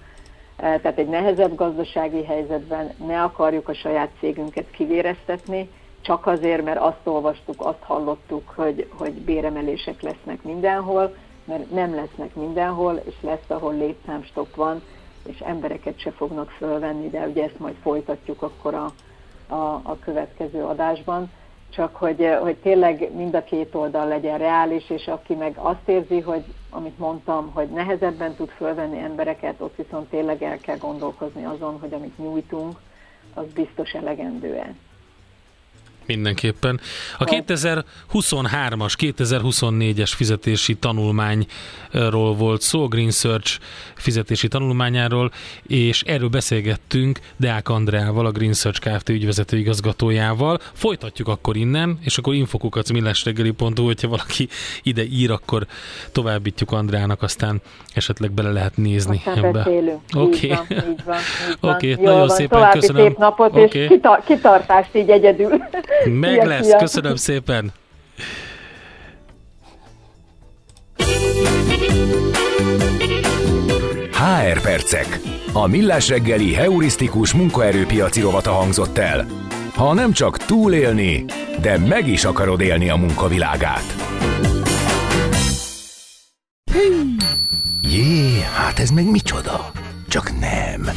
tehát 0.57 0.99
egy 0.99 1.09
nehezebb 1.09 1.55
gazdasági 1.55 2.25
helyzetben 2.25 2.91
ne 3.07 3.23
akarjuk 3.23 3.69
a 3.69 3.75
saját 3.75 4.11
cégünket 4.21 4.71
kivéreztetni, 4.71 5.71
csak 6.01 6.27
azért, 6.27 6.65
mert 6.65 6.81
azt 6.81 7.01
olvastuk, 7.05 7.55
azt 7.59 7.83
hallottuk, 7.83 8.53
hogy, 8.55 8.89
hogy 8.99 9.13
béremelések 9.13 10.03
lesznek 10.03 10.43
mindenhol, 10.43 11.15
mert 11.47 11.71
nem 11.71 11.95
lesznek 11.95 12.35
mindenhol, 12.35 13.01
és 13.05 13.15
lesz, 13.21 13.49
ahol 13.51 13.75
létszámstok 13.75 14.57
van, 14.57 14.83
és 15.27 15.39
embereket 15.39 15.99
se 15.99 16.11
fognak 16.11 16.51
fölvenni, 16.51 17.09
de 17.09 17.27
ugye 17.27 17.45
ezt 17.45 17.59
majd 17.59 17.75
folytatjuk 17.83 18.43
akkor 18.43 18.75
a, 18.75 18.93
a, 19.55 19.81
a 19.83 19.99
következő 20.05 20.63
adásban. 20.63 21.31
Csak 21.71 21.97
hogy, 21.97 22.29
hogy 22.41 22.57
tényleg 22.57 23.15
mind 23.15 23.35
a 23.35 23.45
két 23.45 23.75
oldal 23.75 24.09
legyen 24.09 24.39
reális, 24.39 24.91
és 24.91 25.07
aki 25.07 25.35
meg 25.35 25.57
azt 25.57 25.89
érzi, 25.89 26.21
hogy 26.21 26.45
amit 26.71 26.99
mondtam, 26.99 27.51
hogy 27.55 27.69
nehezebben 27.69 28.35
tud 28.35 28.49
fölvenni 28.49 28.99
embereket, 28.99 29.61
ott 29.61 29.77
viszont 29.77 30.09
tényleg 30.09 30.43
el 30.43 30.59
kell 30.59 30.77
gondolkozni 30.77 31.45
azon, 31.45 31.79
hogy 31.81 31.93
amit 31.93 32.19
nyújtunk, 32.19 32.79
az 33.35 33.45
biztos 33.55 33.93
elegendő-e. 33.93 34.75
Mindenképpen. 36.07 36.81
A 37.19 37.25
2023-as, 37.25 38.93
2024-es 38.99 40.13
fizetési 40.17 40.75
tanulmányról 40.75 42.35
volt 42.35 42.61
szó, 42.61 42.89
Green 42.89 43.11
Search 43.11 43.59
fizetési 43.95 44.49
tanulmányáról, 44.49 45.31
és 45.67 46.03
erről 46.03 46.29
beszélgettünk 46.29 47.19
Deák 47.37 47.69
Andreával, 47.69 48.27
a 48.27 48.31
Green 48.31 48.53
Search 48.53 48.81
Kft. 48.81 49.09
ügyvezető 49.09 49.57
igazgatójával. 49.57 50.59
Folytatjuk 50.73 51.29
akkor 51.29 51.57
innen, 51.57 51.99
és 52.03 52.19
akkor 52.19 52.35
infokukat 52.35 52.93
millásreggeli.hu, 52.93 53.85
hogyha 53.85 54.09
valaki 54.09 54.49
ide 54.83 55.05
ír, 55.05 55.31
akkor 55.31 55.67
továbbítjuk 56.13 56.73
Andreának, 56.73 57.23
aztán 57.23 57.61
esetleg 57.95 58.33
bele 58.33 58.51
lehet 58.51 58.77
nézni 58.77 59.17
aztán 59.25 59.45
ebbe. 59.45 59.61
Oké. 60.15 60.53
Okay. 60.53 60.57
Okay, 61.77 61.95
nagyon 61.95 62.19
van. 62.19 62.29
szépen 62.29 62.59
További 62.59 62.79
köszönöm. 62.79 63.07
szép 63.07 63.19
napot, 63.19 63.51
okay. 63.51 63.63
és 63.63 63.89
kitar- 63.89 64.25
kitartást 64.25 64.95
így 64.95 65.11
egyedül. 65.11 65.65
Meg 66.05 66.31
szia, 66.31 66.47
lesz, 66.47 66.67
szia. 66.67 66.77
köszönöm 66.77 67.17
szépen. 67.17 67.73
HR 74.13 74.61
Percek. 74.61 75.21
A 75.53 75.67
millás 75.67 76.09
reggeli 76.09 76.55
heurisztikus 76.55 77.33
munkaerőpiaci 77.33 78.21
rovata 78.21 78.51
hangzott 78.53 78.99
el. 78.99 79.27
Ha 79.75 79.95
nem 79.95 80.13
csak 80.13 80.37
túlélni, 80.37 81.25
de 81.61 81.79
meg 81.79 82.09
is 82.09 82.25
akarod 82.25 82.61
élni 82.61 82.89
a 82.91 82.97
munkavilágát. 82.97 83.95
Jé, 87.83 88.41
hát 88.55 88.79
ez 88.79 88.91
meg 88.91 89.11
micsoda? 89.11 89.71
Csak 90.09 90.39
nem. 90.41 90.89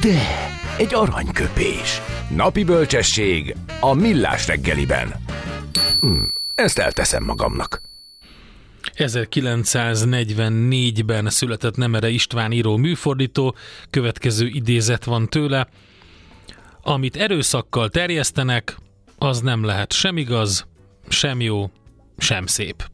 De, 0.00 0.48
egy 0.78 0.94
aranyköpés. 0.94 2.00
Napi 2.36 2.64
bölcsesség 2.64 3.56
a 3.80 3.94
millás 3.94 4.46
reggeliben. 4.46 5.14
Hm, 6.00 6.22
ezt 6.54 6.78
elteszem 6.78 7.24
magamnak. 7.24 7.80
1944-ben 8.94 11.30
született 11.30 11.76
Nemere 11.76 12.08
István 12.08 12.52
író 12.52 12.76
műfordító, 12.76 13.54
következő 13.90 14.46
idézet 14.46 15.04
van 15.04 15.28
tőle. 15.28 15.68
Amit 16.82 17.16
erőszakkal 17.16 17.88
terjesztenek, 17.88 18.76
az 19.18 19.40
nem 19.40 19.64
lehet 19.64 19.92
sem 19.92 20.16
igaz, 20.16 20.66
sem 21.08 21.40
jó, 21.40 21.70
sem 22.18 22.46
szép. 22.46 22.90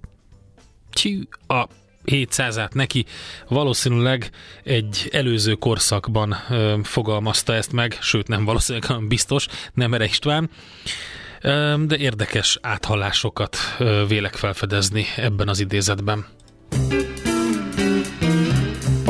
Csí, 0.91 1.29
a 1.47 1.67
700-át 2.07 2.75
neki 2.75 3.05
valószínűleg 3.49 4.31
egy 4.63 5.09
előző 5.13 5.55
korszakban 5.55 6.37
ö, 6.51 6.79
fogalmazta 6.83 7.55
ezt 7.55 7.73
meg, 7.73 7.99
sőt 8.01 8.29
nem 8.29 8.45
valószínűleg, 8.45 8.89
hanem 8.89 9.09
biztos, 9.09 9.47
nem 9.75 9.95
Ere 9.95 10.05
István, 10.05 10.51
ö, 11.41 11.75
de 11.87 11.97
érdekes 11.97 12.59
áthallásokat 12.63 13.57
ö, 13.79 14.05
vélek 14.09 14.35
felfedezni 14.35 15.07
ebben 15.17 15.49
az 15.49 15.61
idézetben. 15.61 16.27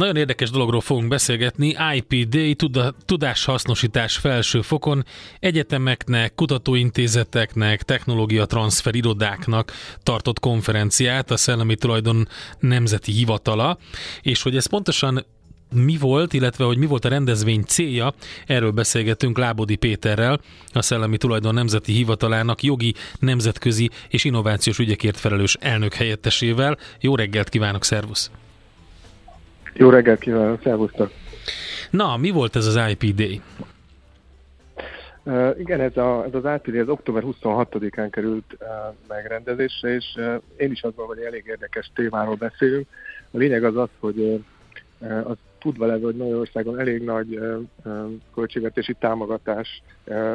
Nagyon 0.00 0.16
érdekes 0.16 0.50
dologról 0.50 0.80
fogunk 0.80 1.08
beszélgetni. 1.08 1.76
IPD, 1.94 2.66
tudáshasznosítás 3.04 4.16
felső 4.16 4.60
fokon, 4.60 5.04
egyetemeknek, 5.40 6.34
kutatóintézeteknek, 6.34 7.82
technológia 7.82 8.46
transfer 8.46 8.94
irodáknak 8.94 9.72
tartott 10.02 10.40
konferenciát 10.40 11.30
a 11.30 11.36
Szellemi 11.36 11.74
Tulajdon 11.74 12.28
Nemzeti 12.58 13.12
Hivatala, 13.12 13.78
és 14.22 14.42
hogy 14.42 14.56
ez 14.56 14.66
pontosan 14.66 15.26
mi 15.74 15.96
volt, 15.96 16.32
illetve 16.32 16.64
hogy 16.64 16.78
mi 16.78 16.86
volt 16.86 17.04
a 17.04 17.08
rendezvény 17.08 17.62
célja, 17.62 18.14
erről 18.46 18.70
beszélgetünk 18.70 19.38
Lábodi 19.38 19.76
Péterrel, 19.76 20.40
a 20.72 20.82
Szellemi 20.82 21.16
Tulajdon 21.16 21.54
Nemzeti 21.54 21.92
Hivatalának 21.92 22.62
jogi, 22.62 22.94
nemzetközi 23.18 23.90
és 24.08 24.24
innovációs 24.24 24.78
ügyekért 24.78 25.18
felelős 25.18 25.56
elnök 25.60 25.94
helyettesével. 25.94 26.78
Jó 27.00 27.14
reggelt 27.14 27.48
kívánok, 27.48 27.84
szervusz! 27.84 28.30
Jó 29.72 29.90
reggelt 29.90 30.20
kívánok, 30.20 30.62
szervusztok! 30.62 31.10
Na, 31.90 32.16
mi 32.16 32.30
volt 32.30 32.56
ez 32.56 32.66
az 32.66 32.80
IPD? 32.90 33.42
Uh, 35.22 35.58
igen, 35.58 35.80
ez, 35.80 35.96
a, 35.96 36.24
ez 36.24 36.44
az 36.44 36.60
IPD 36.62 36.76
az 36.76 36.88
október 36.88 37.22
26-án 37.26 38.08
került 38.10 38.56
uh, 38.60 38.66
megrendezésre, 39.08 39.94
és 39.94 40.04
uh, 40.16 40.34
én 40.56 40.70
is 40.70 40.82
azt 40.82 40.96
gondolom, 40.96 41.18
hogy 41.18 41.26
elég 41.26 41.44
érdekes 41.46 41.90
témáról 41.94 42.34
beszélünk. 42.34 42.86
A 43.30 43.36
lényeg 43.36 43.64
az 43.64 43.76
az, 43.76 43.88
hogy 43.98 44.18
uh, 44.18 44.40
az 45.30 45.36
tudva 45.60 45.86
levő, 45.86 46.02
hogy 46.04 46.16
Magyarországon 46.16 46.78
elég 46.78 47.02
nagy 47.02 47.38
költségvetési 48.34 48.96
támogatás 48.98 49.82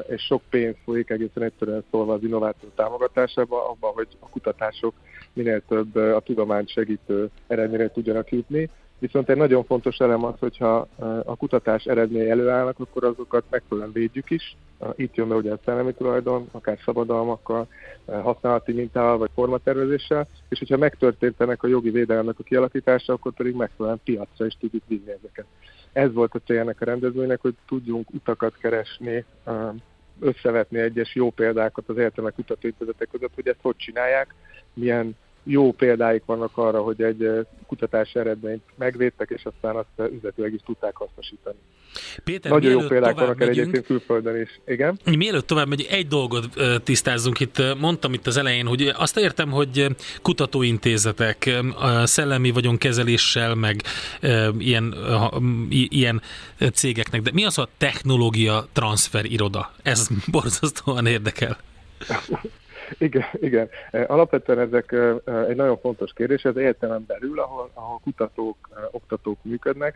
és 0.07 0.21
sok 0.21 0.41
pénz 0.49 0.75
folyik 0.83 1.09
egészen 1.09 1.43
egyszerűen 1.43 1.83
szólva 1.91 2.13
az 2.13 2.23
innováció 2.23 2.69
támogatásába, 2.75 3.69
abban, 3.69 3.91
hogy 3.93 4.07
a 4.19 4.29
kutatások 4.29 4.93
minél 5.33 5.61
több 5.67 5.95
a 5.95 6.19
tudományt 6.19 6.69
segítő 6.69 7.29
eredményre 7.47 7.91
tudjanak 7.91 8.31
jutni. 8.31 8.69
Viszont 8.99 9.29
egy 9.29 9.37
nagyon 9.37 9.63
fontos 9.63 9.97
elem 9.97 10.23
az, 10.23 10.33
hogyha 10.39 10.87
a 11.25 11.35
kutatás 11.35 11.83
eredménye 11.85 12.29
előállnak, 12.29 12.79
akkor 12.79 13.03
azokat 13.03 13.43
megfelelően 13.49 13.93
védjük 13.93 14.29
is. 14.29 14.55
Itt 14.95 15.15
jön 15.15 15.27
be 15.27 15.35
ugye 15.35 15.51
a 15.51 15.59
szellemi 15.65 15.93
tulajdon, 15.93 16.47
akár 16.51 16.79
szabadalmakkal, 16.85 17.67
használati 18.05 18.73
mintával 18.73 19.17
vagy 19.17 19.29
formatervezéssel, 19.33 20.27
és 20.49 20.59
hogyha 20.59 20.77
megtörténtenek 20.77 21.63
a 21.63 21.67
jogi 21.67 21.89
védelemnek 21.89 22.39
a 22.39 22.43
kialakítása, 22.43 23.13
akkor 23.13 23.33
pedig 23.33 23.55
megfelelően 23.55 24.01
piacra 24.03 24.45
is 24.45 24.57
tudjuk 24.59 24.83
vinni 24.87 25.11
ezeket. 25.11 25.45
Ez 25.93 26.13
volt 26.13 26.35
a 26.35 26.41
cél 26.45 26.59
ennek 26.59 26.81
a 26.81 26.85
rendezvénynek, 26.85 27.41
hogy 27.41 27.55
tudjunk 27.67 28.09
utakat 28.13 28.57
keresni, 28.57 29.25
összevetni 30.19 30.79
egyes 30.79 31.15
jó 31.15 31.29
példákat 31.29 31.89
az 31.89 31.97
egyetemek 31.97 32.33
kutatóintézetek 32.33 33.07
között, 33.11 33.33
hogy 33.35 33.47
ezt 33.47 33.61
hogy 33.61 33.75
csinálják, 33.75 34.35
milyen 34.73 35.15
jó 35.45 35.71
példáik 35.71 36.25
vannak 36.25 36.57
arra, 36.57 36.81
hogy 36.81 37.01
egy 37.01 37.47
kutatási 37.67 38.19
eredményt 38.19 38.63
megvédtek, 38.75 39.29
és 39.29 39.45
aztán 39.45 39.75
azt 39.75 40.11
üzletileg 40.11 40.53
is 40.53 40.61
tudták 40.65 40.95
hasznosítani. 40.95 41.57
Péter, 42.23 42.51
Nagyon 42.51 42.71
jó 42.71 42.87
példák 42.87 43.15
vannak 43.15 43.41
el 43.41 43.49
egyébként 43.49 43.85
külföldön 43.85 44.41
is. 44.41 44.59
Igen? 44.67 44.99
Mielőtt 45.17 45.47
tovább 45.47 45.67
megy, 45.67 45.87
egy 45.89 46.07
dolgot 46.07 46.49
tisztázzunk 46.83 47.39
itt. 47.39 47.61
Mondtam 47.79 48.13
itt 48.13 48.27
az 48.27 48.37
elején, 48.37 48.65
hogy 48.65 48.93
azt 48.95 49.17
értem, 49.17 49.51
hogy 49.51 49.95
kutatóintézetek 50.21 51.61
szellemi 52.03 52.51
vagyonkezeléssel, 52.51 53.55
meg 53.55 53.81
ilyen, 54.57 54.95
ilyen 55.69 56.21
cégeknek, 56.73 57.21
de 57.21 57.31
mi 57.33 57.45
az 57.45 57.57
a 57.57 57.67
technológia 57.77 58.67
transfer 58.73 59.25
iroda? 59.25 59.71
Ez 59.83 60.07
borzasztóan 60.31 61.05
érdekel. 61.05 61.57
Igen, 62.97 63.25
igen. 63.33 63.69
Alapvetően 64.07 64.59
ezek 64.59 64.91
egy 65.47 65.55
nagyon 65.55 65.77
fontos 65.77 66.13
kérdés, 66.13 66.43
ez 66.43 66.55
egyetemen 66.55 67.03
belül, 67.07 67.39
ahol, 67.39 67.69
ahol 67.73 67.99
kutatók, 68.03 68.57
oktatók 68.91 69.37
működnek, 69.41 69.95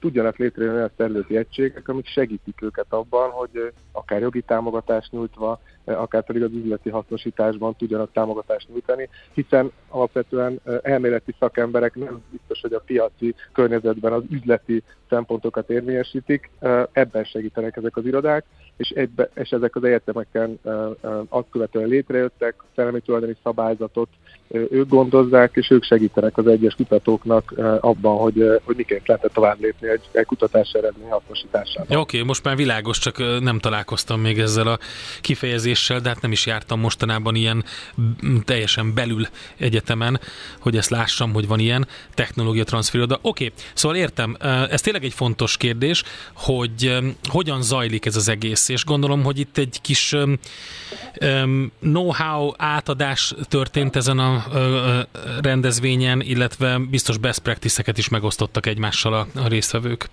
tudjanak 0.00 0.36
létrejönni 0.36 0.76
olyan 0.76 0.90
területi 0.96 1.36
egységek, 1.36 1.88
amik 1.88 2.06
segítik 2.06 2.62
őket 2.62 2.86
abban, 2.88 3.30
hogy 3.30 3.72
akár 3.92 4.20
jogi 4.20 4.40
támogatást 4.40 5.12
nyújtva, 5.12 5.60
akár 5.94 6.24
pedig 6.24 6.42
az 6.42 6.50
üzleti 6.52 6.90
hasznosításban 6.90 7.76
tudjanak 7.76 8.12
támogatást 8.12 8.68
nyújtani, 8.68 9.08
hiszen 9.34 9.70
alapvetően 9.88 10.60
elméleti 10.82 11.34
szakemberek 11.38 11.94
nem 11.94 12.22
biztos, 12.30 12.60
hogy 12.60 12.72
a 12.72 12.82
piaci 12.86 13.34
környezetben 13.52 14.12
az 14.12 14.22
üzleti 14.30 14.82
szempontokat 15.08 15.70
érvényesítik, 15.70 16.50
ebben 16.92 17.24
segítenek 17.24 17.76
ezek 17.76 17.96
az 17.96 18.06
irodák, 18.06 18.44
és, 18.76 18.88
egybe, 18.88 19.30
és 19.34 19.50
ezek 19.50 19.76
az 19.76 19.84
egyetemeken 19.84 20.58
azt 21.28 21.46
követően 21.50 21.88
létrejöttek, 21.88 22.54
szellemi 22.74 23.00
tulajdoni 23.00 23.36
szabályzatot 23.42 24.08
ők 24.50 24.88
gondozzák, 24.88 25.50
és 25.54 25.70
ők 25.70 25.84
segítenek 25.84 26.38
az 26.38 26.46
egyes 26.46 26.74
kutatóknak 26.74 27.54
abban, 27.80 28.16
hogy, 28.16 28.60
hogy 28.64 28.76
miként 28.76 29.06
lehetett 29.06 29.32
tovább 29.32 29.60
lépni 29.60 29.88
egy, 29.88 30.02
egy 30.12 30.26
kutatás 30.26 30.72
eredmény 30.72 31.08
hasznosításában. 31.08 31.96
Oké, 31.96 32.16
okay, 32.16 32.22
most 32.22 32.44
már 32.44 32.56
világos, 32.56 32.98
csak 32.98 33.18
nem 33.40 33.58
találkoztam 33.58 34.20
még 34.20 34.38
ezzel 34.38 34.66
a 34.66 34.78
kifejezéssel, 35.20 35.75
de 36.02 36.08
hát 36.08 36.20
nem 36.20 36.32
is 36.32 36.46
jártam 36.46 36.80
mostanában 36.80 37.34
ilyen 37.34 37.64
teljesen 38.44 38.94
belül 38.94 39.28
egyetemen, 39.56 40.20
hogy 40.58 40.76
ezt 40.76 40.90
lássam, 40.90 41.32
hogy 41.32 41.46
van 41.46 41.58
ilyen 41.58 41.88
technológia 42.14 42.64
transferoda. 42.64 43.18
Oké, 43.22 43.44
okay, 43.44 43.56
szóval 43.74 43.96
értem, 43.96 44.36
ez 44.70 44.80
tényleg 44.80 45.04
egy 45.04 45.14
fontos 45.14 45.56
kérdés, 45.56 46.02
hogy 46.34 46.96
hogyan 47.28 47.62
zajlik 47.62 48.06
ez 48.06 48.16
az 48.16 48.28
egész, 48.28 48.68
és 48.68 48.84
gondolom, 48.84 49.22
hogy 49.22 49.38
itt 49.38 49.58
egy 49.58 49.78
kis 49.82 50.14
know-how 51.80 52.52
átadás 52.56 53.34
történt 53.48 53.96
ezen 53.96 54.18
a 54.18 54.44
rendezvényen, 55.40 56.20
illetve 56.20 56.78
biztos 56.78 57.18
best 57.18 57.38
practice-eket 57.38 57.98
is 57.98 58.08
megosztottak 58.08 58.66
egymással 58.66 59.28
a 59.34 59.48
résztvevők. 59.48 60.08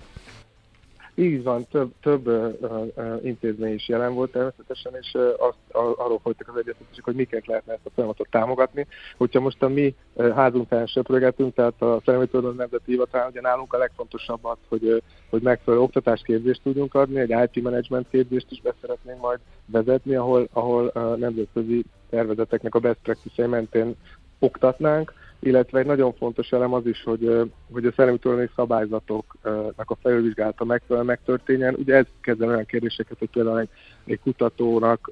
Így 1.16 1.44
van, 1.44 1.66
több, 1.68 1.92
több 2.02 2.28
uh, 2.28 2.54
uh, 2.96 3.26
intézmény 3.26 3.74
is 3.74 3.88
jelen 3.88 4.14
volt 4.14 4.32
természetesen, 4.32 4.94
és 5.02 5.12
uh, 5.14 5.22
azt, 5.38 5.58
uh, 5.74 6.00
arról 6.06 6.20
folytak 6.20 6.48
az 6.48 6.58
egyeztetések, 6.58 7.04
hogy 7.04 7.16
miként 7.16 7.48
lehetne 7.48 7.74
ezt 7.74 7.86
a 7.86 7.90
folyamatot 7.96 8.28
támogatni. 8.30 8.88
Hogyha 9.18 9.40
most 9.40 9.64
a 9.64 9.68
mi 9.68 9.96
uh, 10.14 10.34
házunk 10.36 10.68
söprögetünk, 10.86 11.54
tehát 11.54 11.82
a 11.82 12.02
Tulajdon 12.04 12.56
Nemzeti 12.56 12.92
Hivatal, 12.92 13.28
ugye 13.30 13.42
nálunk 13.42 13.74
a 13.74 13.78
legfontosabb 13.78 14.46
az, 14.46 14.58
hogy, 14.68 14.84
uh, 14.84 14.98
hogy 15.30 15.42
megfelelő 15.42 15.84
oktatásképzést 15.84 16.62
tudjunk 16.64 16.94
adni, 16.94 17.20
egy 17.20 17.50
IT 17.54 17.64
management 17.64 18.10
képzést 18.10 18.48
is 18.50 18.62
beszeretnénk 18.62 19.22
majd 19.22 19.40
vezetni, 19.66 20.16
ahol, 20.16 20.48
ahol 20.54 20.92
uh, 20.96 21.18
nemzetközi 21.18 21.84
szervezeteknek 22.10 22.76
a 22.76 22.80
best 22.80 23.00
practice 23.04 23.48
mentén 23.48 23.96
oktatnánk, 24.40 25.14
illetve 25.44 25.80
egy 25.80 25.86
nagyon 25.86 26.14
fontos 26.14 26.52
elem 26.52 26.74
az 26.74 26.86
is, 26.86 27.04
hogy, 27.04 27.52
hogy 27.72 27.86
a 27.86 27.92
szellemi 27.96 28.18
tulajdoni 28.18 28.50
szabályzatoknak 28.56 29.90
a 29.92 29.98
felülvizsgálata 30.02 30.64
megfelelően 30.64 31.06
megtörténjen. 31.06 31.76
Ugye 31.76 31.96
ez 31.96 32.06
kezdve 32.22 32.46
olyan 32.46 32.66
kérdéseket, 32.66 33.18
hogy 33.18 33.30
például 33.30 33.60
egy, 33.60 33.70
egy 34.06 34.20
kutatónak 34.20 35.12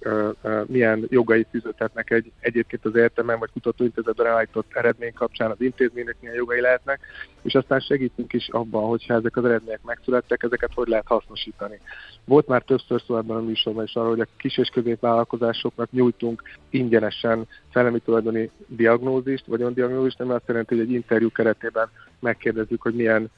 milyen 0.65 1.05
jogai 1.09 1.45
fűződhetnek 1.49 2.09
egy, 2.09 2.31
egyébként 2.39 2.85
az 2.85 2.95
egyetemen 2.95 3.39
vagy 3.39 3.49
kutatóintézetben 3.51 4.25
elállított 4.25 4.73
eredmény 4.73 5.13
kapcsán 5.13 5.51
az 5.51 5.61
intézménynek 5.61 6.15
milyen 6.19 6.35
jogai 6.35 6.61
lehetnek, 6.61 6.99
és 7.41 7.55
aztán 7.55 7.79
segítünk 7.79 8.33
is 8.33 8.49
abban, 8.49 8.87
hogyha 8.87 9.13
ezek 9.13 9.37
az 9.37 9.45
eredmények 9.45 9.83
megszülettek, 9.83 10.43
ezeket 10.43 10.73
hogy 10.73 10.87
lehet 10.87 11.07
hasznosítani. 11.07 11.79
Volt 12.25 12.47
már 12.47 12.61
többször 12.61 13.01
szó 13.07 13.17
ebben 13.17 13.37
a 13.37 13.41
műsorban 13.41 13.83
is 13.83 13.95
arról, 13.95 14.09
hogy 14.09 14.19
a 14.19 14.27
kis 14.37 14.57
és 14.57 14.69
középvállalkozásoknak 14.69 15.91
nyújtunk 15.91 16.41
ingyenesen 16.69 17.47
szellemi 17.73 17.99
tulajdoni 17.99 18.49
diagnózist, 18.67 19.45
vagy 19.45 19.73
diagnózist, 19.73 20.19
ami 20.19 20.31
azt 20.31 20.47
jelenti, 20.47 20.75
hogy 20.75 20.83
egy 20.83 20.91
interjú 20.91 21.31
keretében 21.31 21.89
megkérdezzük, 22.21 22.81
hogy 22.81 22.93
milyen 22.93 23.29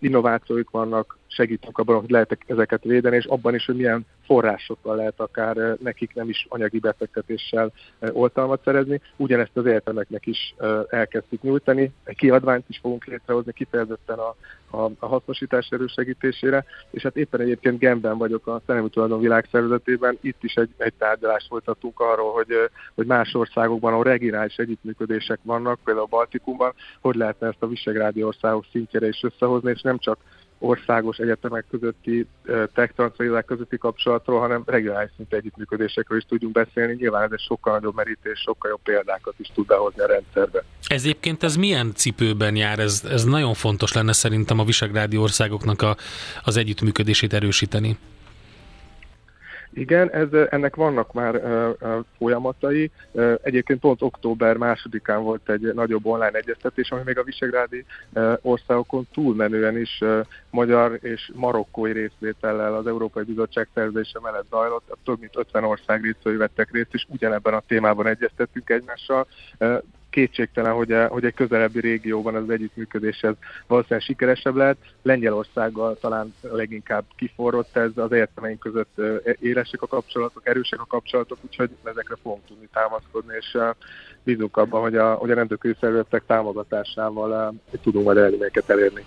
innovációik 0.00 0.70
vannak, 0.70 1.18
segítünk 1.26 1.78
abban, 1.78 2.00
hogy 2.00 2.10
lehet 2.10 2.38
ezeket 2.46 2.84
védeni, 2.84 3.16
és 3.16 3.24
abban 3.24 3.54
is, 3.54 3.64
hogy 3.64 3.76
milyen 3.76 4.06
forrásokkal 4.26 4.96
lehet 4.96 5.20
akár 5.20 5.76
nekik 5.82 6.14
nem 6.14 6.28
is 6.28 6.46
anyagi 6.48 6.78
befektetéssel 6.78 7.72
oltalmat 8.12 8.60
szerezni. 8.64 9.00
Ugyanezt 9.16 9.56
az 9.56 9.66
egyetemeknek 9.66 10.26
is 10.26 10.54
elkezdtük 10.88 11.42
nyújtani. 11.42 11.92
Egy 12.04 12.16
kiadványt 12.16 12.68
is 12.68 12.78
fogunk 12.82 13.04
létrehozni 13.04 13.52
kifejezetten 13.52 14.18
a, 14.18 14.34
a, 14.72 14.90
a 14.98 15.06
hasznosítás 15.06 15.68
erősegítésére, 15.70 16.64
és 16.90 17.02
hát 17.02 17.16
éppen 17.16 17.40
egyébként 17.40 17.78
Genben 17.78 18.18
vagyok 18.18 18.46
a 18.46 18.62
Szellemi 18.66 18.88
Tulajdon 18.88 19.20
Világszervezetében, 19.20 20.18
itt 20.20 20.42
is 20.42 20.54
egy, 20.54 20.70
egy 20.76 20.92
tárgyalást 20.98 21.46
folytatunk 21.46 22.00
arról, 22.00 22.32
hogy, 22.32 22.48
hogy 22.94 23.06
más 23.06 23.34
országokban, 23.34 23.92
ahol 23.92 24.04
regionális 24.04 24.56
együttműködések 24.56 25.38
vannak, 25.42 25.78
például 25.84 26.06
a 26.06 26.16
Baltikumban, 26.16 26.74
hogy 27.00 27.14
lehetne 27.14 27.46
ezt 27.46 27.62
a 27.62 27.66
visegrádi 27.66 28.22
országok 28.22 28.64
szintjére 28.70 29.08
is 29.08 29.22
összehozni, 29.22 29.70
és 29.70 29.80
nem 29.80 29.98
csak 29.98 30.18
országos 30.62 31.16
egyetemek 31.16 31.64
közötti, 31.70 32.26
tech 32.74 33.44
közötti 33.46 33.78
kapcsolatról, 33.78 34.40
hanem 34.40 34.62
regionális 34.66 35.10
szintű 35.16 35.36
együttműködésekről 35.36 36.18
is 36.18 36.24
tudjunk 36.24 36.54
beszélni. 36.54 36.94
Nyilván 36.94 37.22
ez 37.22 37.30
egy 37.32 37.40
sokkal 37.40 37.72
nagyobb 37.72 37.94
merítés, 37.94 38.40
sokkal 38.40 38.70
jobb 38.70 38.82
példákat 38.82 39.34
is 39.36 39.50
tud 39.54 39.66
behozni 39.66 40.02
a 40.02 40.06
rendszerbe. 40.06 40.64
Ez 40.86 41.02
egyébként 41.02 41.42
ez 41.42 41.56
milyen 41.56 41.92
cipőben 41.94 42.56
jár? 42.56 42.78
Ez, 42.78 43.02
ez 43.10 43.24
nagyon 43.24 43.54
fontos 43.54 43.92
lenne 43.92 44.12
szerintem 44.12 44.58
a 44.58 44.64
visegrádi 44.64 45.16
országoknak 45.16 45.82
a, 45.82 45.96
az 46.42 46.56
együttműködését 46.56 47.32
erősíteni. 47.32 47.98
Igen, 49.74 50.10
ez, 50.10 50.28
ennek 50.50 50.76
vannak 50.76 51.12
már 51.12 51.34
uh, 51.34 52.04
folyamatai. 52.16 52.90
Uh, 53.10 53.34
egyébként 53.42 53.80
pont 53.80 54.02
október 54.02 54.56
másodikán 54.56 55.22
volt 55.22 55.50
egy 55.50 55.74
nagyobb 55.74 56.06
online 56.06 56.38
egyeztetés, 56.38 56.90
ami 56.90 57.02
még 57.04 57.18
a 57.18 57.22
visegrádi 57.22 57.84
uh, 58.12 58.32
országokon 58.42 59.06
túlmenően 59.12 59.78
is 59.78 59.98
uh, 60.00 60.26
magyar 60.50 60.98
és 61.00 61.30
marokkói 61.34 61.92
részvétellel 61.92 62.74
az 62.74 62.86
Európai 62.86 63.24
Bizottság 63.24 63.68
szerzése 63.74 64.18
mellett 64.22 64.46
zajlott. 64.50 64.96
Több 65.04 65.20
mint 65.20 65.36
50 65.36 65.64
ország 65.64 66.02
részvevői 66.02 66.38
vettek 66.38 66.72
részt, 66.72 66.94
és 66.94 67.06
ugyanebben 67.08 67.54
a 67.54 67.62
témában 67.66 68.06
egyeztettünk 68.06 68.70
egymással. 68.70 69.26
Uh, 69.58 69.82
kétségtelen, 70.12 70.72
hogy, 70.72 70.92
a, 70.92 71.06
hogy 71.06 71.24
egy 71.24 71.34
közelebbi 71.34 71.80
régióban 71.80 72.34
az 72.34 72.50
együttműködés 72.50 73.20
ez 73.22 73.34
valószínűleg 73.66 74.04
sikeresebb 74.04 74.56
lehet. 74.56 74.76
Lengyelországgal 75.02 75.96
talán 76.00 76.34
leginkább 76.40 77.04
kiforrott 77.16 77.76
ez, 77.76 77.90
az 77.94 78.12
értelmeink 78.12 78.58
között 78.58 79.00
élesek 79.40 79.82
a 79.82 79.86
kapcsolatok, 79.86 80.48
erősek 80.48 80.80
a 80.80 80.86
kapcsolatok, 80.86 81.38
úgyhogy 81.40 81.70
ezekre 81.84 82.16
fogunk 82.22 82.44
tudni 82.46 82.68
támaszkodni, 82.72 83.34
és 83.38 83.58
bízunk 84.22 84.56
abban, 84.56 84.80
hogy 84.80 84.96
a, 84.96 85.14
hogy 85.14 85.30
a 85.30 85.34
rendőrközi 85.34 85.74
szervezetek 85.80 86.22
támogatásával 86.26 87.54
tudunk 87.82 88.04
majd 88.04 88.16
eredményeket 88.16 88.70
elérni. 88.70 89.04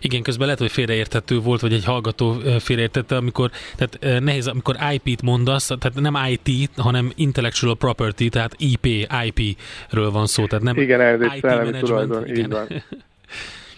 Igen, 0.00 0.22
közben 0.22 0.44
lehet, 0.44 0.60
hogy 0.60 0.70
félreérthető 0.70 1.38
volt, 1.38 1.60
vagy 1.60 1.72
egy 1.72 1.84
hallgató 1.84 2.32
félreértette, 2.58 3.16
amikor, 3.16 3.50
tehát 3.76 4.20
nehéz, 4.22 4.46
amikor 4.46 4.76
IP-t 4.92 5.22
mondasz, 5.22 5.66
tehát 5.66 6.00
nem 6.00 6.16
IT, 6.28 6.70
hanem 6.76 7.12
intellectual 7.14 7.76
property, 7.76 8.28
tehát 8.28 8.54
IP, 8.58 8.86
IP-ről 9.24 10.10
van 10.10 10.26
szó, 10.26 10.46
tehát 10.46 10.64
nem 10.64 10.76
Igen, 10.76 11.00
ez 11.00 11.20
egy 11.20 11.40
szellemi 11.40 11.78
tulajdon, 11.78 12.26
igen. 12.26 12.36
így 12.36 12.48
van. 12.48 12.66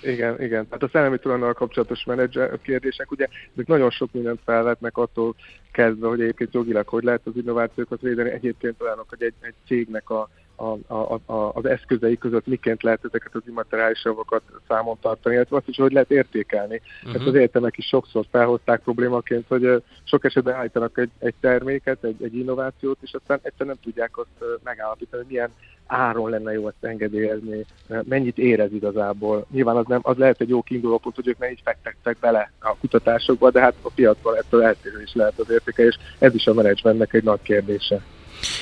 Igen, 0.03 0.43
igen. 0.43 0.67
Tehát 0.69 0.83
a 0.83 0.89
szellemi 0.93 1.19
tulajdonnal 1.19 1.55
kapcsolatos 1.55 2.05
menedzser 2.05 2.59
kérdések, 2.63 3.11
ugye 3.11 3.27
ezek 3.55 3.67
nagyon 3.67 3.91
sok 3.91 4.13
mindent 4.13 4.41
felvetnek 4.45 4.97
attól 4.97 5.35
kezdve, 5.73 6.09
hogy 6.09 6.21
egyébként 6.21 6.55
jogilag 6.55 6.89
hogy 6.89 7.03
lehet 7.03 7.21
az 7.25 7.33
innovációkat 7.37 8.01
védeni, 8.01 8.31
egyébként 8.31 8.83
olyanok, 8.83 9.09
hogy 9.09 9.23
egy, 9.23 9.35
egy 9.41 9.55
cégnek 9.67 10.11
a 10.11 10.29
a, 10.63 10.95
a, 10.95 11.21
a, 11.27 11.51
az 11.55 11.65
eszközei 11.65 12.19
között 12.19 12.47
miként 12.47 12.83
lehet 12.83 13.05
ezeket 13.05 13.35
az 13.35 13.43
immateriális 13.47 14.05
javakat 14.05 14.43
számon 14.69 14.97
tartani, 15.01 15.35
illetve 15.35 15.57
azt 15.57 15.69
is, 15.69 15.77
hogy 15.77 15.93
lehet 15.93 16.11
értékelni. 16.11 16.81
Uh-huh. 16.99 17.15
Ezt 17.15 17.27
az 17.27 17.35
egyetemek 17.35 17.79
is 17.79 17.87
sokszor 17.87 18.25
felhozták 18.31 18.81
problémaként, 18.81 19.45
hogy 19.49 19.83
sok 20.05 20.25
esetben 20.25 20.55
állítanak 20.55 20.99
egy, 20.99 21.11
egy 21.19 21.35
terméket, 21.41 22.05
egy, 22.05 22.23
egy 22.23 22.37
innovációt, 22.37 22.99
és 23.01 23.13
aztán 23.13 23.39
egyszerűen 23.43 23.77
nem 23.77 23.93
tudják 23.93 24.19
azt 24.19 24.61
megállapítani, 24.65 25.23
hogy 25.23 25.33
milyen 25.33 25.51
áron 25.87 26.31
lenne 26.31 26.53
jó 26.53 26.69
ezt 26.69 26.85
engedélyezni, 26.85 27.65
mennyit 28.03 28.39
érez 28.39 28.73
igazából. 28.73 29.47
Nyilván 29.51 29.77
az, 29.77 29.87
nem, 29.87 30.01
az 30.03 30.17
lehet 30.17 30.41
egy 30.41 30.49
jó 30.49 30.63
kiinduló 30.63 30.99
pont, 30.99 31.15
hogy 31.15 31.29
ők 31.29 31.39
ne 31.39 31.51
így 31.51 31.61
fektettek 31.65 32.17
bele 32.21 32.53
a 32.61 32.77
kutatásokba, 32.77 33.51
de 33.51 33.61
hát 33.61 33.75
a 33.83 33.91
piacban 33.95 34.37
ettől 34.37 34.63
eltérő 34.63 35.03
is 35.03 35.15
lehet 35.15 35.39
az 35.39 35.51
értéke, 35.51 35.85
és 35.85 35.97
ez 36.19 36.35
is 36.35 36.47
a 36.47 36.55
menedzsmentnek 36.55 37.13
egy 37.13 37.25
nagy 37.25 37.43
kérdése. 37.43 38.03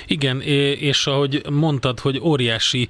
Igen, 0.07 0.41
és 0.81 1.07
ahogy 1.07 1.43
mondtad, 1.51 2.01
hogy 2.01 2.21
óriási 2.23 2.89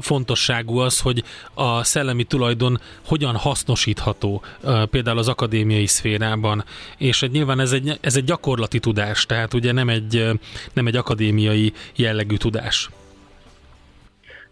fontosságú 0.00 0.78
az, 0.78 1.00
hogy 1.00 1.24
a 1.54 1.84
szellemi 1.84 2.24
tulajdon 2.24 2.80
hogyan 3.06 3.36
hasznosítható 3.36 4.42
például 4.90 5.18
az 5.18 5.28
akadémiai 5.28 5.86
szférában, 5.86 6.64
és 6.98 7.28
nyilván 7.32 7.60
ez 7.60 7.72
egy, 7.72 7.98
ez 8.00 8.16
egy 8.16 8.24
gyakorlati 8.24 8.78
tudás, 8.78 9.26
tehát 9.26 9.54
ugye 9.54 9.72
nem 9.72 9.88
egy, 9.88 10.30
nem 10.72 10.86
egy 10.86 10.96
akadémiai 10.96 11.72
jellegű 11.96 12.36
tudás. 12.36 12.90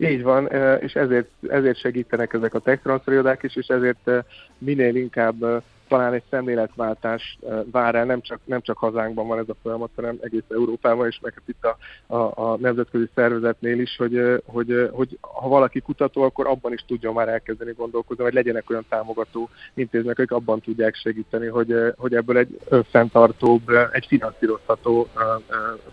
Így 0.00 0.22
van, 0.22 0.46
és 0.80 0.92
ezért, 0.92 1.28
ezért 1.48 1.78
segítenek 1.78 2.32
ezek 2.32 2.54
a 2.54 2.58
tech 2.58 3.44
is, 3.44 3.56
és 3.56 3.66
ezért 3.66 4.10
minél 4.58 4.96
inkább 4.96 5.62
talán 5.88 6.12
egy 6.12 6.22
szemléletváltás 6.30 7.38
vár 7.70 7.94
el, 7.94 8.04
nem 8.04 8.20
csak, 8.20 8.40
nem 8.44 8.60
csak 8.60 8.78
hazánkban 8.78 9.26
van 9.26 9.38
ez 9.38 9.48
a 9.48 9.56
folyamat, 9.62 9.90
hanem 9.94 10.18
egész 10.20 10.42
Európában, 10.48 11.06
és 11.06 11.18
meg 11.22 11.42
itt 11.46 11.64
a, 11.64 11.76
a, 12.14 12.50
a 12.50 12.56
nemzetközi 12.56 13.08
szervezetnél 13.14 13.80
is, 13.80 13.96
hogy, 13.96 14.42
hogy, 14.44 14.88
hogy 14.92 15.18
ha 15.20 15.48
valaki 15.48 15.80
kutató, 15.80 16.22
akkor 16.22 16.46
abban 16.46 16.72
is 16.72 16.84
tudjon 16.86 17.14
már 17.14 17.28
elkezdeni 17.28 17.72
gondolkozni, 17.76 18.22
vagy 18.24 18.32
legyenek 18.32 18.70
olyan 18.70 18.84
támogató 18.88 19.48
intézmények, 19.74 20.18
akik 20.18 20.32
abban 20.32 20.60
tudják 20.60 20.94
segíteni, 20.94 21.46
hogy, 21.46 21.74
hogy 21.96 22.14
ebből 22.14 22.38
egy 22.38 22.58
fenntartóbb, 22.90 23.70
egy 23.92 24.06
finanszírozható 24.06 25.08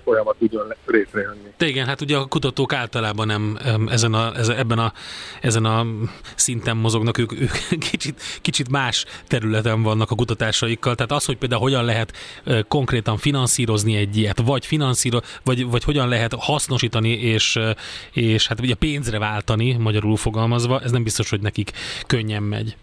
folyamat 0.04 0.36
tudjon 0.38 0.74
létrejönni. 0.86 1.54
Igen, 1.60 1.86
hát 1.86 2.02
ugye 2.02 2.18
a 2.18 2.26
kutatók 2.26 2.74
általában 2.74 3.28
nem 3.28 3.58
ezen 3.88 4.14
a, 4.14 4.32
ebben 4.58 4.80
a, 4.80 4.94
ezen 5.42 5.66
a 5.66 5.86
szinten 6.36 6.78
mozognak, 6.78 7.18
ők, 7.18 7.32
ők 7.32 7.52
kicsit, 7.92 8.22
kicsit 8.42 8.70
más 8.70 9.06
területen 9.28 9.84
vannak 9.86 10.12
a 10.12 10.16
kutatásaikkal, 10.16 10.96
tehát 10.96 11.12
az, 11.12 11.26
hogy 11.26 11.38
például 11.38 11.62
hogyan 11.62 11.86
lehet 11.86 12.14
konkrétan 12.68 13.18
finanszírozni 13.18 13.96
egy 13.96 14.18
ilyet, 14.18 14.42
vagy 14.46 14.66
finanszíro, 14.66 15.20
vagy, 15.44 15.66
vagy 15.66 15.84
hogyan 15.84 16.08
lehet 16.08 16.34
hasznosítani 16.38 17.10
és, 17.10 17.60
és 18.12 18.48
hát 18.48 18.60
ugye 18.60 18.76
pénzre 18.76 19.20
váltani, 19.20 19.74
magyarul 19.74 20.18
fogalmazva, 20.18 20.82
ez 20.82 20.92
nem 20.92 21.04
biztos, 21.04 21.30
hogy 21.30 21.42
nekik 21.42 21.72
könnyen 22.08 22.44
megy. 22.44 22.76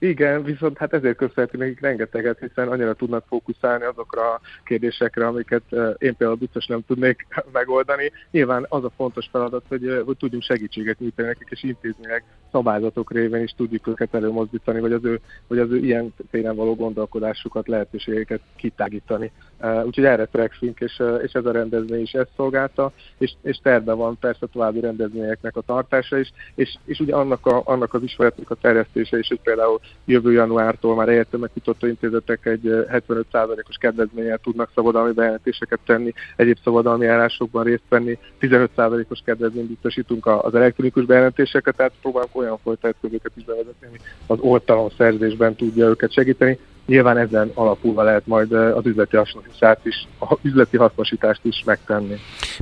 Igen, 0.00 0.42
viszont 0.42 0.78
hát 0.78 0.92
ezért 0.92 1.16
köszönhetünk 1.16 1.62
nekik 1.62 1.80
rengeteget, 1.80 2.38
hiszen 2.38 2.68
annyira 2.68 2.94
tudnak 2.94 3.24
fókuszálni 3.28 3.84
azokra 3.84 4.32
a 4.32 4.40
kérdésekre, 4.64 5.26
amiket 5.26 5.62
én 5.98 6.16
például 6.16 6.34
biztos 6.34 6.66
nem 6.66 6.84
tudnék 6.86 7.26
megoldani. 7.52 8.12
Nyilván 8.30 8.66
az 8.68 8.84
a 8.84 8.92
fontos 8.96 9.28
feladat, 9.30 9.64
hogy, 9.68 10.02
hogy 10.04 10.16
tudjunk 10.16 10.42
segítséget 10.42 10.98
nyújtani 10.98 11.28
nekik, 11.28 11.48
és 11.50 11.62
intézmények, 11.62 12.24
szabályzatok 12.52 13.12
révén 13.12 13.42
is 13.42 13.54
tudjuk 13.56 13.86
őket 13.86 14.14
előmozdítani, 14.14 14.80
vagy 14.80 14.92
az 14.92 15.04
ő, 15.04 15.20
vagy 15.46 15.58
az 15.58 15.70
ő 15.70 15.76
ilyen 15.76 16.14
téren 16.30 16.56
való 16.56 16.74
gondolkodásukat, 16.74 17.68
lehetőségeket 17.68 18.40
kitágítani. 18.56 19.32
Eh, 19.60 19.84
úgyhogy 19.84 20.04
erre 20.04 20.24
törekszünk, 20.24 20.80
és, 20.80 21.02
és 21.22 21.32
ez 21.32 21.44
a 21.44 21.52
rendezvény 21.52 22.00
is 22.00 22.12
ezt 22.12 22.30
szolgálta, 22.36 22.92
és, 23.18 23.32
és 23.42 23.58
terve 23.62 23.92
van 23.92 24.18
persze 24.20 24.46
további 24.52 24.80
rendezvényeknek 24.80 25.56
a 25.56 25.60
tartása 25.60 26.18
is, 26.18 26.32
és, 26.54 26.76
és 26.84 27.00
ugye 27.00 27.14
annak, 27.14 27.46
a, 27.46 27.62
annak 27.64 27.94
az 27.94 28.02
ismeretnek 28.02 28.50
a 28.50 28.54
terjesztése 28.54 29.18
is, 29.18 29.28
hogy 29.28 29.40
például 29.42 29.80
jövő 30.04 30.32
januártól 30.32 30.94
már 30.94 31.08
egyetemek 31.08 31.50
kutatóintézetek 31.52 32.46
egy 32.46 32.60
75%-os 32.64 33.76
kedvezménnyel 33.80 34.38
tudnak 34.38 34.70
szabadalmi 34.74 35.12
bejelentéseket 35.12 35.80
tenni, 35.86 36.12
egyéb 36.36 36.58
szabadalmi 36.64 37.06
állásokban 37.06 37.64
részt 37.64 37.88
venni, 37.88 38.18
15%-os 38.40 39.20
kedvezményt 39.24 39.68
biztosítunk 39.68 40.26
az 40.26 40.54
elektronikus 40.54 41.04
bejelentéseket, 41.04 41.76
tehát 41.76 41.92
próbálunk 42.00 42.36
olyan 42.36 42.58
folytatatokat 42.58 43.32
is 43.34 43.44
bevezetni, 43.44 43.86
ami 43.86 43.98
az 44.26 44.38
oltalom 44.40 44.88
szerzésben 44.96 45.54
tudja 45.54 45.86
őket 45.86 46.12
segíteni. 46.12 46.58
Nyilván 46.88 47.16
ezen 47.16 47.50
alapulva 47.54 48.02
lehet 48.02 48.26
majd 48.26 48.52
az 48.52 48.86
üzleti 48.86 49.16
hasznosítást 49.16 49.86
is, 49.86 50.08
üzleti 50.42 50.76
hasznosítást 50.76 51.40
is 51.42 51.62
megtenni. 51.64 52.16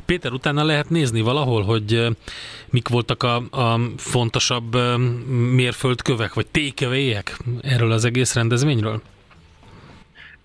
Péter, 0.05 0.31
utána 0.31 0.63
lehet 0.63 0.89
nézni 0.89 1.21
valahol, 1.21 1.61
hogy 1.63 2.07
mik 2.69 2.87
voltak 2.87 3.23
a, 3.23 3.35
a 3.35 3.79
fontosabb 3.97 4.77
mérföldkövek, 5.53 6.33
vagy 6.33 6.47
tékevélyek 6.47 7.37
erről 7.61 7.91
az 7.91 8.05
egész 8.05 8.33
rendezvényről? 8.33 9.01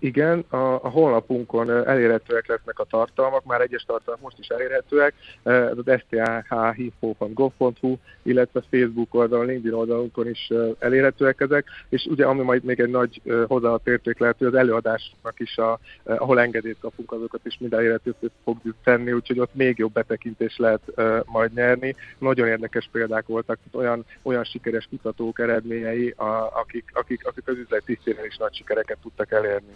Igen, 0.03 0.45
a, 0.49 0.57
a 0.57 0.89
honlapunkon 0.89 1.87
elérhetőek 1.87 2.47
lesznek 2.47 2.79
a 2.79 2.83
tartalmak, 2.83 3.45
már 3.45 3.61
egyes 3.61 3.83
tartalmak 3.83 4.23
most 4.23 4.39
is 4.39 4.47
elérhetőek, 4.47 5.13
ez 5.43 5.77
az 5.85 6.01
sthhinfo.gov.hu, 6.07 7.97
illetve 8.23 8.63
Facebook 8.69 9.13
oldalon, 9.13 9.45
LinkedIn 9.45 9.73
oldalunkon 9.73 10.29
is 10.29 10.51
elérhetőek 10.79 11.41
ezek, 11.41 11.65
és 11.89 12.05
ugye 12.05 12.25
ami 12.25 12.41
majd 12.41 12.63
még 12.63 12.79
egy 12.79 12.89
nagy 12.89 13.21
hozzáadott 13.47 13.87
érték 13.87 14.19
lehető, 14.19 14.47
az 14.47 14.53
előadásnak 14.53 15.39
is, 15.39 15.57
a, 15.57 15.79
ahol 16.03 16.39
engedélyt 16.39 16.79
kapunk, 16.79 17.11
azokat 17.11 17.45
is 17.45 17.57
mind 17.59 17.73
elérhetőt 17.73 18.31
fogjuk 18.43 18.75
tenni, 18.83 19.11
úgyhogy 19.11 19.39
ott 19.39 19.55
még 19.55 19.77
jobb 19.77 19.93
betekintést 19.93 20.57
lehet 20.57 20.81
majd 21.25 21.53
nyerni. 21.53 21.95
Nagyon 22.17 22.47
érdekes 22.47 22.89
példák 22.91 23.25
voltak, 23.27 23.59
olyan, 23.71 24.05
olyan 24.21 24.43
sikeres 24.43 24.87
kutatók 24.89 25.39
eredményei, 25.39 26.09
a, 26.09 26.49
akik, 26.59 26.91
akik, 26.93 27.25
akik 27.25 27.47
az 27.47 27.57
üzleti 27.57 27.99
is 28.03 28.37
nagy 28.37 28.55
sikereket 28.55 28.97
tudtak 29.01 29.31
elérni. 29.31 29.73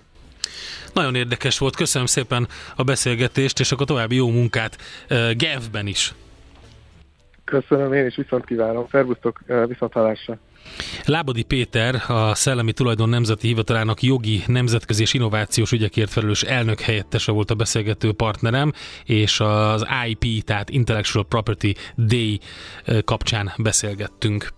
Nagyon 0.94 1.16
érdekes 1.16 1.58
volt, 1.58 1.76
köszönöm 1.76 2.08
szépen 2.08 2.48
a 2.76 2.84
beszélgetést, 2.84 3.60
és 3.60 3.72
akkor 3.72 3.86
további 3.86 4.16
jó 4.16 4.30
munkát 4.30 4.78
uh, 5.10 5.32
Genfben 5.32 5.88
is. 5.88 6.14
Köszönöm, 7.44 7.94
én 7.94 8.06
is 8.06 8.16
viszont 8.16 8.46
kívánom. 8.46 8.88
Szervusztok, 8.92 9.40
viszont 9.68 9.94
hallásra. 9.94 10.38
Lábodi 11.06 11.44
Péter, 11.44 11.96
a 12.08 12.36
Szellemi 12.36 12.74
Tulajdon 12.74 13.10
Nemzeti 13.10 13.48
Hivatalának 13.48 14.02
jogi, 14.02 14.44
nemzetközi 14.48 15.02
és 15.02 15.14
innovációs 15.14 15.72
ügyekért 15.72 16.10
felelős 16.10 16.44
elnök 16.44 16.80
helyettese 16.80 17.32
volt 17.32 17.52
a 17.52 17.56
beszélgető 17.56 18.14
partnerem, 18.14 18.72
és 19.06 19.40
az 19.40 19.86
IP, 20.08 20.44
tehát 20.44 20.70
Intellectual 20.70 21.26
Property 21.26 21.76
Day 21.96 22.40
kapcsán 23.06 23.52
beszélgettünk. 23.58 24.57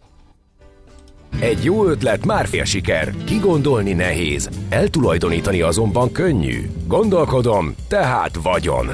Egy 1.39 1.63
jó 1.63 1.85
ötlet 1.85 2.25
már 2.25 2.47
fél 2.47 2.63
siker, 2.63 3.13
kigondolni 3.25 3.93
nehéz, 3.93 4.49
eltulajdonítani 4.69 5.61
azonban 5.61 6.11
könnyű. 6.11 6.69
Gondolkodom, 6.87 7.75
tehát 7.87 8.39
vagyon. 8.43 8.89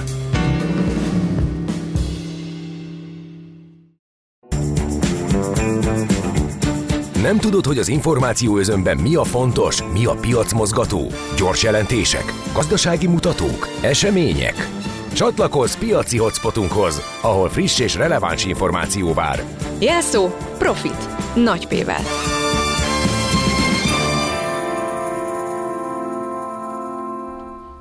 Nem 7.25 7.37
tudod, 7.37 7.65
hogy 7.65 7.77
az 7.77 7.87
információ 7.87 8.57
özönben 8.57 8.97
mi 8.97 9.15
a 9.15 9.23
fontos, 9.23 9.83
mi 9.93 10.05
a 10.05 10.13
piacmozgató? 10.13 11.11
Gyors 11.37 11.63
jelentések, 11.63 12.33
gazdasági 12.53 13.07
mutatók, 13.07 13.67
események? 13.81 14.69
Csatlakozz 15.15 15.75
piaci 15.75 16.17
hotspotunkhoz, 16.17 17.19
ahol 17.21 17.49
friss 17.49 17.79
és 17.79 17.95
releváns 17.95 18.45
információ 18.45 19.13
vár. 19.13 19.39
Jelszó 19.79 20.27
Profit. 20.57 21.33
Nagy 21.35 21.67
P-vel. 21.67 22.03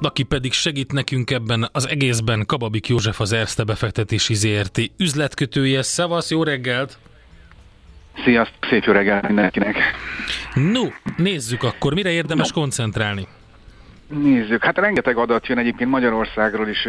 Aki 0.00 0.22
pedig 0.22 0.52
segít 0.52 0.92
nekünk 0.92 1.30
ebben 1.30 1.68
az 1.72 1.88
egészben, 1.88 2.46
Kababik 2.46 2.88
József 2.88 3.20
az 3.20 3.32
Erste 3.32 3.64
befektetési 3.64 4.34
ZRT 4.34 4.80
üzletkötője. 4.98 5.82
Szevasz, 5.82 6.30
jó 6.30 6.42
reggelt! 6.42 6.98
Sziasztok, 8.24 8.64
szép 8.70 8.84
jó 8.84 8.92
reggelt 8.92 9.26
mindenkinek! 9.26 9.76
No, 10.54 10.82
nézzük 11.16 11.62
akkor, 11.62 11.94
mire 11.94 12.10
érdemes 12.10 12.48
no. 12.48 12.60
koncentrálni? 12.60 13.26
Nézzük, 14.22 14.64
hát 14.64 14.78
rengeteg 14.78 15.16
adat 15.16 15.46
jön 15.46 15.58
egyébként 15.58 15.90
Magyarországról 15.90 16.68
is, 16.68 16.88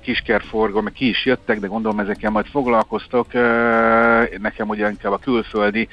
kiskerforgó, 0.00 0.80
meg 0.80 0.92
ki 0.92 1.08
is 1.08 1.24
jöttek, 1.24 1.60
de 1.60 1.66
gondolom 1.66 1.98
ezekkel 1.98 2.30
majd 2.30 2.46
foglalkoztok. 2.46 3.32
Nekem 4.38 4.68
ugye 4.68 4.88
inkább 4.88 5.12
a 5.12 5.18
külföldi 5.18 5.88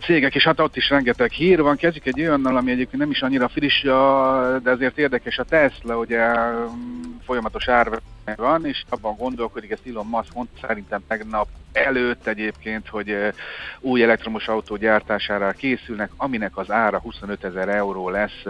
cégek, 0.00 0.34
és 0.34 0.44
hát 0.44 0.60
ott 0.60 0.76
is 0.76 0.90
rengeteg 0.90 1.30
hír 1.30 1.62
van. 1.62 1.76
Kezdjük 1.76 2.06
egy 2.06 2.20
olyannal, 2.20 2.56
ami 2.56 2.70
egyébként 2.70 3.02
nem 3.02 3.10
is 3.10 3.22
annyira 3.22 3.48
friss, 3.48 3.82
de 4.62 4.70
azért 4.70 4.98
érdekes 4.98 5.38
a 5.38 5.44
Tesla, 5.44 5.98
ugye 5.98 6.32
folyamatos 7.24 7.68
árva 7.68 7.96
van, 8.36 8.66
és 8.66 8.82
abban 8.88 9.16
gondolkodik, 9.16 9.70
ezt 9.70 9.86
Elon 9.86 10.06
Musk 10.06 10.34
mondta 10.34 10.66
szerintem 10.66 11.00
tegnap 11.08 11.48
előtt 11.72 12.26
egyébként, 12.26 12.88
hogy 12.88 13.16
új 13.80 14.02
elektromos 14.02 14.48
autó 14.48 14.76
gyártására 14.76 15.50
készülnek, 15.50 16.10
aminek 16.16 16.56
az 16.56 16.70
ára 16.70 17.00
25 17.00 17.44
ezer 17.44 17.68
euró 17.68 18.08
lesz. 18.08 18.42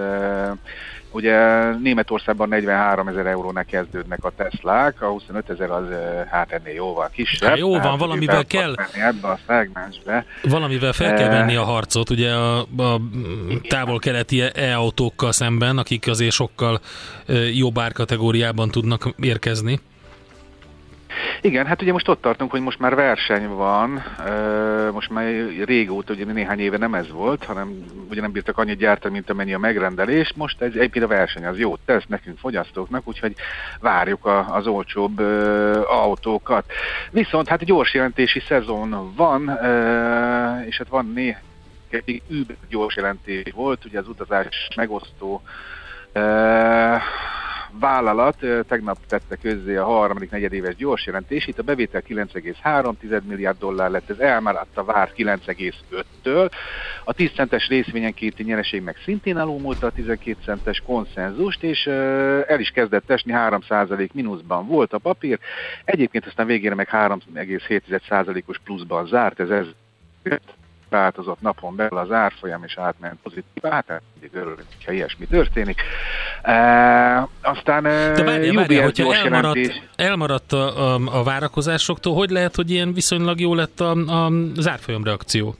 Ugye 1.14 1.68
Németországban 1.70 2.48
43 2.48 3.08
ezer 3.08 3.26
eurónak 3.26 3.66
kezdődnek 3.66 4.24
a 4.24 4.32
Teslák, 4.36 5.02
a 5.02 5.06
25 5.08 5.50
ezer 5.50 5.70
az 5.70 5.84
hát 6.30 6.52
ennél 6.52 6.74
jóval 6.74 7.10
kisebb. 7.12 7.48
Hát 7.48 7.58
jó 7.58 7.78
van, 7.78 7.98
valamivel 7.98 8.44
kell. 8.44 8.74
Ebbe 8.92 9.28
a 9.28 9.38
szegmensbe. 9.46 10.24
Valamivel 10.42 10.92
fel 10.92 11.14
kell 11.14 11.28
venni 11.28 11.56
a 11.56 11.62
harcot, 11.62 12.10
ugye 12.10 12.32
a, 12.32 12.58
a 12.60 13.00
távol-keleti 13.68 14.42
e-autókkal 14.54 15.32
szemben, 15.32 15.78
akik 15.78 16.08
azért 16.08 16.32
sokkal 16.32 16.80
jobb 17.52 17.78
árkategóriában 17.78 18.70
tudnak 18.70 19.14
érkezni. 19.16 19.71
Igen, 21.40 21.66
hát 21.66 21.82
ugye 21.82 21.92
most 21.92 22.08
ott 22.08 22.20
tartunk, 22.20 22.50
hogy 22.50 22.60
most 22.60 22.78
már 22.78 22.94
verseny 22.94 23.48
van, 23.48 24.02
most 24.92 25.10
már 25.10 25.24
régóta, 25.64 26.12
ugye 26.12 26.24
néhány 26.24 26.60
éve 26.60 26.76
nem 26.76 26.94
ez 26.94 27.10
volt, 27.10 27.44
hanem 27.44 27.84
ugye 28.10 28.20
nem 28.20 28.32
bírtak 28.32 28.58
annyit 28.58 28.78
gyártani, 28.78 29.12
mint 29.12 29.30
amennyi 29.30 29.54
a 29.54 29.58
megrendelés, 29.58 30.32
most 30.36 30.62
ez 30.62 30.74
egyébként 30.74 31.04
a 31.04 31.08
verseny 31.08 31.46
az 31.46 31.58
jót 31.58 31.80
tesz 31.84 32.04
nekünk 32.06 32.38
fogyasztóknak, 32.38 33.08
úgyhogy 33.08 33.34
várjuk 33.80 34.24
a, 34.24 34.54
az 34.54 34.66
olcsóbb 34.66 35.18
autókat. 35.88 36.64
Viszont 37.10 37.48
hát 37.48 37.64
gyors 37.64 37.94
jelentési 37.94 38.40
szezon 38.40 39.14
van, 39.16 39.58
és 40.66 40.78
hát 40.78 40.88
van 40.88 41.12
néhány 41.14 41.42
gyors 42.68 42.96
jelentés 42.96 43.52
volt, 43.54 43.84
ugye 43.84 43.98
az 43.98 44.08
utazás 44.08 44.68
megosztó 44.76 45.42
vállalat 47.80 48.36
tegnap 48.68 48.96
tette 49.08 49.36
közzé 49.36 49.76
a 49.76 49.84
harmadik 49.84 50.30
negyedéves 50.30 50.76
gyors 50.76 51.06
jelentését, 51.06 51.58
a 51.58 51.62
bevétel 51.62 52.02
9,3 52.08 53.22
milliárd 53.22 53.58
dollár 53.58 53.90
lett, 53.90 54.10
ez 54.10 54.18
elmaradt 54.18 54.76
a 54.78 54.84
vár 54.84 55.12
9,5-től. 55.16 56.50
A 57.04 57.12
10 57.12 57.30
centes 57.30 57.68
részvényenkéti 57.68 58.42
nyereség 58.42 58.82
meg 58.82 58.96
szintén 59.04 59.36
alulmúlta 59.36 59.86
a 59.86 59.90
12 59.90 60.36
centes 60.44 60.82
konszenzust, 60.86 61.62
és 61.62 61.86
el 62.46 62.60
is 62.60 62.70
kezdett 62.70 63.10
esni 63.10 63.32
3% 63.36 64.12
mínuszban 64.12 64.66
volt 64.66 64.92
a 64.92 64.98
papír, 64.98 65.38
egyébként 65.84 66.26
aztán 66.26 66.46
végére 66.46 66.74
meg 66.74 66.88
3,7%-os 66.92 68.58
pluszban 68.64 69.06
zárt, 69.06 69.40
ez 69.40 69.50
ez 69.50 69.66
változott 70.92 71.40
napon 71.40 71.76
belül 71.76 71.98
az 71.98 72.12
árfolyam, 72.12 72.62
és 72.64 72.76
átment 72.78 73.18
pozitív, 73.22 73.70
hát 73.70 74.02
mindig 74.20 74.38
örülünk, 74.38 74.66
ha 74.84 74.92
ilyesmi 74.92 75.26
történik. 75.26 75.80
E, 76.42 77.28
aztán 77.42 77.82
De 77.82 78.24
várjál, 78.24 78.54
várjál, 78.54 78.82
hogyha 78.82 79.14
elmaradt, 79.14 79.56
jelentés... 79.56 79.82
elmaradt 79.96 80.52
a, 80.52 80.94
a, 80.94 81.00
a 81.18 81.22
várakozásoktól, 81.22 82.14
hogy 82.14 82.30
lehet, 82.30 82.54
hogy 82.54 82.70
ilyen 82.70 82.92
viszonylag 82.92 83.40
jó 83.40 83.54
lett 83.54 83.80
a, 83.80 83.90
a, 83.90 84.30
az 84.56 84.68
árfolyam 84.68 85.04
reakció? 85.04 85.54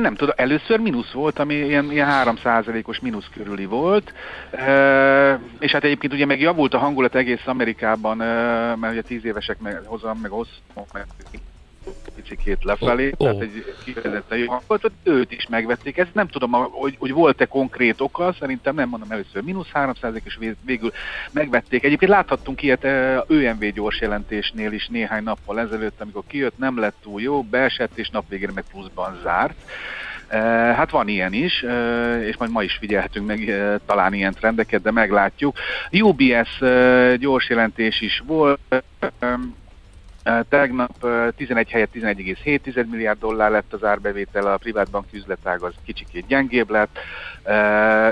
nem 0.00 0.14
tudom, 0.14 0.34
először 0.36 0.78
mínusz 0.78 1.10
volt, 1.10 1.38
ami 1.38 1.54
ilyen, 1.54 1.92
ilyen 1.92 2.08
3%-os 2.10 3.00
mínusz 3.00 3.28
körüli 3.34 3.64
volt, 3.64 4.12
e, 4.50 5.40
és 5.58 5.72
hát 5.72 5.84
egyébként 5.84 6.12
ugye 6.12 6.26
meg 6.26 6.40
javult 6.40 6.74
a 6.74 6.78
hangulat 6.78 7.14
egész 7.14 7.46
Amerikában, 7.46 8.20
e, 8.20 8.74
mert 8.74 8.92
ugye 8.92 9.02
10 9.02 9.24
évesek 9.24 9.58
meg 9.60 9.82
hozam, 9.84 10.18
meg 10.18 10.30
hozom, 10.30 10.84
meg 10.92 11.06
picikét 12.24 12.64
lefelé, 12.64 13.10
oh, 13.16 13.28
tehát 13.28 13.42
egy 13.42 13.74
kifejezetten 13.84 14.38
jó 14.38 14.46
hangot, 14.50 14.90
őt 15.02 15.32
is 15.32 15.46
megvették. 15.48 15.98
Ezt 15.98 16.14
nem 16.14 16.28
tudom, 16.28 16.52
hogy, 16.52 16.96
hogy 16.98 17.12
volt-e 17.12 17.44
konkrét 17.44 18.00
oka, 18.00 18.34
szerintem 18.38 18.74
nem 18.74 18.88
mondom 18.88 19.10
először 19.10 19.42
mínusz 19.42 19.68
300% 19.74 20.20
és 20.24 20.38
végül 20.64 20.92
megvették. 21.30 21.84
Egyébként 21.84 22.10
láthattunk 22.10 22.62
ilyet 22.62 22.84
ÖMV 23.26 23.64
gyors 23.74 24.00
jelentésnél 24.00 24.72
is 24.72 24.86
néhány 24.86 25.22
nappal 25.22 25.60
ezelőtt, 25.60 26.00
amikor 26.00 26.22
kijött, 26.26 26.58
nem 26.58 26.78
lett 26.78 26.96
túl 27.02 27.20
jó, 27.20 27.42
beesett 27.42 27.98
és 27.98 28.10
nap 28.10 28.28
végére 28.28 28.52
meg 28.54 28.64
pluszban 28.70 29.18
zárt. 29.22 29.56
Hát 30.76 30.90
van 30.90 31.08
ilyen 31.08 31.32
is, 31.32 31.64
és 32.26 32.36
majd 32.36 32.50
ma 32.50 32.62
is 32.62 32.76
figyelhetünk 32.80 33.26
meg 33.26 33.54
talán 33.86 34.14
ilyen 34.14 34.32
trendeket, 34.32 34.82
de 34.82 34.90
meglátjuk. 34.90 35.56
UBS 35.90 36.58
gyors 37.18 37.48
jelentés 37.48 38.00
is 38.00 38.22
volt, 38.26 38.60
Tegnap 40.48 41.06
11 41.36 41.70
helyett 41.70 41.90
11,7 41.94 42.86
milliárd 42.90 43.18
dollár 43.18 43.50
lett 43.50 43.72
az 43.72 43.84
árbevétel, 43.84 44.46
a 44.46 44.56
privátbank 44.56 45.06
üzletág 45.12 45.62
az 45.62 45.72
kicsikét 45.84 46.26
gyengébb 46.26 46.70
lett, 46.70 46.98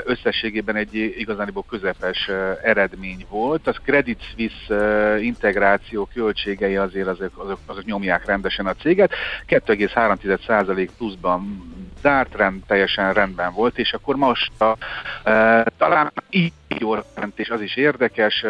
összességében 0.04 0.76
egy 0.76 0.94
igazániból 0.94 1.64
közepes 1.68 2.30
eredmény 2.62 3.26
volt. 3.28 3.66
Az 3.66 3.76
Credit 3.84 4.20
Suisse 4.22 5.20
integráció 5.20 6.08
költségei 6.14 6.76
azért 6.76 7.06
azok, 7.06 7.38
azok, 7.38 7.58
azok 7.66 7.84
nyomják 7.84 8.26
rendesen 8.26 8.66
a 8.66 8.74
céget, 8.74 9.12
2,3% 9.48 10.88
pluszban 10.96 11.72
zárt 12.02 12.34
rend, 12.34 12.62
teljesen 12.66 13.12
rendben 13.12 13.52
volt, 13.52 13.78
és 13.78 13.92
akkor 13.92 14.16
most 14.16 14.60
a, 14.60 14.76
e, 15.24 15.66
talán 15.78 16.12
így 16.30 16.52
jó 16.78 16.94
jelentés, 16.94 17.50
az 17.50 17.60
is 17.60 17.76
érdekes, 17.76 18.44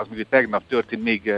az 0.00 0.06
még 0.10 0.26
tegnap 0.30 0.62
történt 0.68 1.02
még 1.02 1.32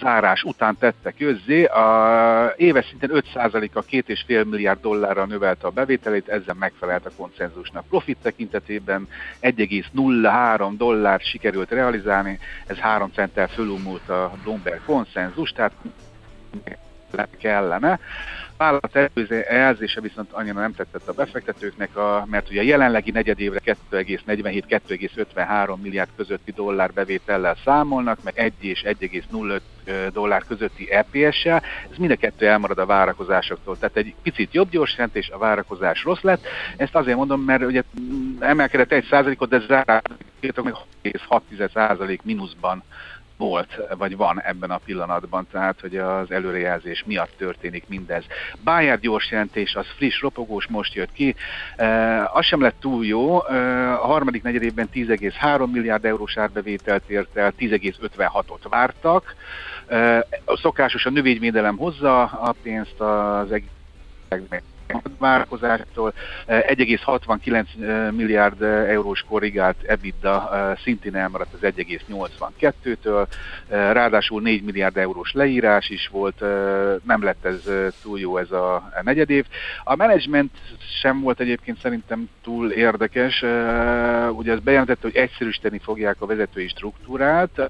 zárás 0.00 0.42
után 0.42 0.76
tette 0.78 1.12
közzé. 1.12 1.64
A 1.64 2.52
éves 2.56 2.86
szinten 2.86 3.10
5%-a 3.12 3.84
2,5 3.84 4.44
milliárd 4.48 4.80
dollárra 4.80 5.26
növelte 5.26 5.66
a 5.66 5.70
bevételét, 5.70 6.28
ezzel 6.28 6.54
megfelelt 6.54 7.06
a 7.06 7.10
konszenzusnak. 7.16 7.86
Profit 7.88 8.18
tekintetében 8.22 9.08
1,03 9.40 10.72
dollár 10.76 11.20
sikerült 11.20 11.70
realizálni, 11.70 12.38
ez 12.66 12.76
3 12.76 13.10
centtel 13.14 13.48
fölumult 13.48 14.08
a 14.08 14.32
Bloomberg 14.42 14.80
konszenzus, 14.84 15.50
tehát 15.50 15.72
kellene 17.38 17.98
vállalat 18.56 18.96
előzése 19.48 20.00
viszont 20.00 20.32
annyira 20.32 20.60
nem 20.60 20.74
tetszett 20.74 21.08
a 21.08 21.12
befektetőknek, 21.12 21.96
a, 21.96 22.26
mert 22.30 22.50
ugye 22.50 22.60
a 22.60 22.64
jelenlegi 22.64 23.10
negyedévre 23.10 23.60
2,47-2,53 23.90 25.76
milliárd 25.82 26.10
közötti 26.16 26.52
dollár 26.52 26.92
bevétellel 26.92 27.56
számolnak, 27.64 28.22
meg 28.22 28.38
1 28.38 28.52
és 28.60 28.82
1,05 28.84 29.60
dollár 30.12 30.44
közötti 30.48 30.92
EPS-sel, 30.92 31.62
ez 31.90 31.96
mind 31.96 32.10
a 32.10 32.16
kettő 32.16 32.46
elmarad 32.46 32.78
a 32.78 32.86
várakozásoktól. 32.86 33.78
Tehát 33.78 33.96
egy 33.96 34.14
picit 34.22 34.54
jobb 34.54 34.70
gyors 34.70 34.92
jelentés, 34.92 35.30
a 35.30 35.38
várakozás 35.38 36.02
rossz 36.04 36.20
lett. 36.20 36.46
Ezt 36.76 36.94
azért 36.94 37.16
mondom, 37.16 37.40
mert 37.40 37.62
ugye 37.62 37.82
emelkedett 38.38 38.92
egy 38.92 39.06
százalékot, 39.10 39.48
de 39.48 39.58
zárás 39.66 40.02
meg 40.40 40.74
6,6 41.02 41.72
százalék 41.72 42.22
mínuszban 42.22 42.82
volt, 43.36 43.80
vagy 43.98 44.16
van 44.16 44.42
ebben 44.42 44.70
a 44.70 44.80
pillanatban, 44.84 45.46
tehát 45.50 45.80
hogy 45.80 45.96
az 45.96 46.30
előrejelzés 46.30 47.04
miatt 47.06 47.32
történik 47.36 47.88
mindez. 47.88 48.24
Bayard 48.64 49.00
gyors 49.00 49.30
jelentés, 49.30 49.74
az 49.74 49.86
friss, 49.96 50.20
ropogós, 50.20 50.66
most 50.66 50.94
jött 50.94 51.12
ki. 51.12 51.34
E, 51.76 52.24
az 52.24 52.44
sem 52.44 52.60
lett 52.60 52.80
túl 52.80 53.04
jó. 53.04 53.46
E, 53.46 53.92
a 53.92 54.06
harmadik 54.06 54.42
negyedében 54.42 54.88
10,3 54.94 55.70
milliárd 55.72 56.04
eurós 56.04 56.36
árbevételt 56.36 57.08
ért 57.08 57.36
el, 57.36 57.52
10,56-ot 57.58 58.66
vártak. 58.68 59.34
E, 59.86 60.26
szokásos 60.46 61.06
a 61.06 61.10
növényvédelem 61.10 61.76
hozza 61.76 62.22
a 62.22 62.54
pénzt 62.62 63.00
az 63.00 63.52
egész 63.52 63.70
várakozástól 65.18 66.12
1,69 66.46 68.10
milliárd 68.10 68.62
eurós 68.62 69.24
korrigált 69.28 69.82
EBITDA 69.82 70.76
szintén 70.82 71.16
elmaradt 71.16 71.52
az 71.52 71.58
1,82-től, 71.62 73.26
ráadásul 73.68 74.42
4 74.42 74.62
milliárd 74.62 74.96
eurós 74.96 75.32
leírás 75.32 75.88
is 75.88 76.08
volt, 76.08 76.40
nem 77.04 77.22
lett 77.22 77.44
ez 77.44 77.62
túl 78.02 78.18
jó 78.18 78.36
ez 78.36 78.50
a 78.50 78.92
negyedév. 79.02 79.44
A 79.84 79.96
menedzsment 79.96 80.50
sem 81.00 81.20
volt 81.20 81.40
egyébként 81.40 81.80
szerintem 81.80 82.28
túl 82.42 82.70
érdekes, 82.70 83.42
ugye 84.30 84.52
ez 84.52 84.60
bejelentette, 84.60 85.08
hogy 85.08 85.16
egyszerűsíteni 85.16 85.78
fogják 85.78 86.16
a 86.18 86.26
vezetői 86.26 86.68
struktúrát, 86.68 87.68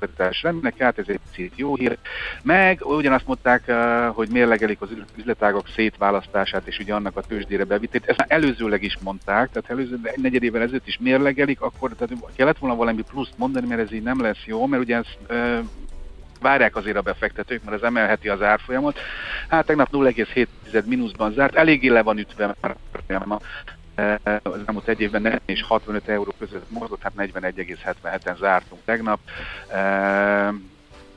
megtakarítás 0.00 0.42
rendnek 0.42 0.80
át, 0.80 0.98
ez 0.98 1.04
egy 1.08 1.20
picit 1.30 1.52
jó 1.56 1.76
hír. 1.76 1.98
Meg 2.42 2.80
ugyanazt 2.86 3.26
mondták, 3.26 3.68
eh, 3.68 4.08
hogy 4.14 4.28
mérlegelik 4.28 4.80
az 4.80 4.88
üzletágok 5.16 5.68
szétválasztását 5.74 6.66
és 6.66 6.78
ugye 6.78 6.94
annak 6.94 7.16
a 7.16 7.20
tőzsdére 7.20 7.64
bevitét. 7.64 8.06
Ezt 8.06 8.18
már 8.18 8.26
előzőleg 8.30 8.82
is 8.82 8.98
mondták, 9.02 9.50
tehát 9.50 9.70
előző, 9.70 9.98
egy 10.02 10.22
negyed 10.22 10.42
évvel 10.42 10.62
ezelőtt 10.62 10.86
is 10.86 10.98
mérlegelik, 11.00 11.60
akkor 11.60 11.90
tehát 11.98 12.24
kellett 12.36 12.58
volna 12.58 12.76
valami 12.76 13.02
pluszt 13.02 13.34
mondani, 13.36 13.66
mert 13.66 13.80
ez 13.80 13.92
így 13.92 14.02
nem 14.02 14.20
lesz 14.20 14.44
jó, 14.44 14.66
mert 14.66 14.82
ugye 14.82 14.96
ez 14.96 15.36
e, 15.36 15.62
várják 16.40 16.76
azért 16.76 16.96
a 16.96 17.02
befektetők, 17.02 17.64
mert 17.64 17.76
ez 17.76 17.82
emelheti 17.82 18.28
az 18.28 18.42
árfolyamot. 18.42 18.98
Hát 19.48 19.66
tegnap 19.66 19.88
0,7 19.92 20.84
mínuszban 20.84 21.32
zárt, 21.32 21.54
eléggé 21.54 21.88
le 21.88 22.02
van 22.02 22.18
ütve 22.18 22.56
már 22.60 23.40
az 24.42 24.60
elmúlt 24.66 24.88
egy 24.88 25.00
évben 25.00 25.22
40 25.22 25.40
és 25.44 25.62
65 25.62 26.08
euró 26.08 26.34
között 26.38 26.70
mozgott, 26.70 27.02
hát 27.02 27.12
41,77-en 27.16 28.38
zártunk 28.38 28.82
tegnap. 28.84 29.18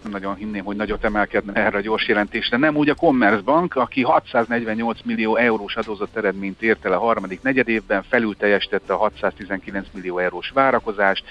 Nem 0.03 0.11
nagyon 0.11 0.36
hinném, 0.36 0.63
hogy 0.63 0.76
nagyot 0.76 1.03
emelkedne 1.03 1.53
erre 1.53 1.78
a 1.78 1.82
gyors 1.82 2.07
jelentésre. 2.07 2.57
Nem 2.57 2.76
úgy 2.76 2.89
a 2.89 2.95
Commerzbank, 2.95 3.76
aki 3.76 4.01
648 4.01 4.99
millió 5.03 5.36
eurós 5.36 5.76
adózott 5.76 6.15
eredményt 6.15 6.61
ért 6.61 6.86
el 6.86 6.93
a 6.93 6.99
harmadik 6.99 7.41
negyedévben, 7.41 8.03
felül 8.09 8.36
teljesítette 8.38 8.93
a 8.93 8.97
619 8.97 9.88
millió 9.93 10.17
eurós 10.17 10.49
várakozást. 10.49 11.24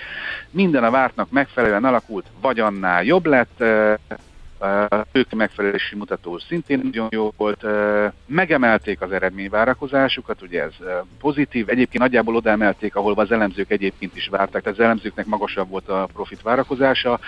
Minden 0.50 0.84
a 0.84 0.90
vártnak 0.90 1.30
megfelelően 1.30 1.84
alakult, 1.84 2.26
vagy 2.40 2.60
annál 2.60 3.04
jobb 3.04 3.26
lett 3.26 3.64
ők 5.12 5.32
megfelelési 5.32 5.96
mutató 5.96 6.38
szintén 6.38 6.80
nagyon 6.82 7.08
jó 7.10 7.32
volt. 7.36 7.64
Megemelték 8.26 9.00
az 9.00 9.12
eredményvárakozásukat, 9.12 10.42
ugye 10.42 10.62
ez 10.62 10.74
pozitív. 11.20 11.68
Egyébként 11.68 12.02
nagyjából 12.02 12.36
oda 12.36 12.50
emelték, 12.50 12.96
ahol 12.96 13.12
az 13.16 13.32
elemzők 13.32 13.70
egyébként 13.70 14.16
is 14.16 14.28
várták, 14.28 14.62
tehát 14.62 14.78
az 14.78 14.84
elemzőknek 14.84 15.26
magasabb 15.26 15.68
volt 15.68 15.88
a 15.88 16.08
profit 16.12 16.42
várakozása. 16.42 17.20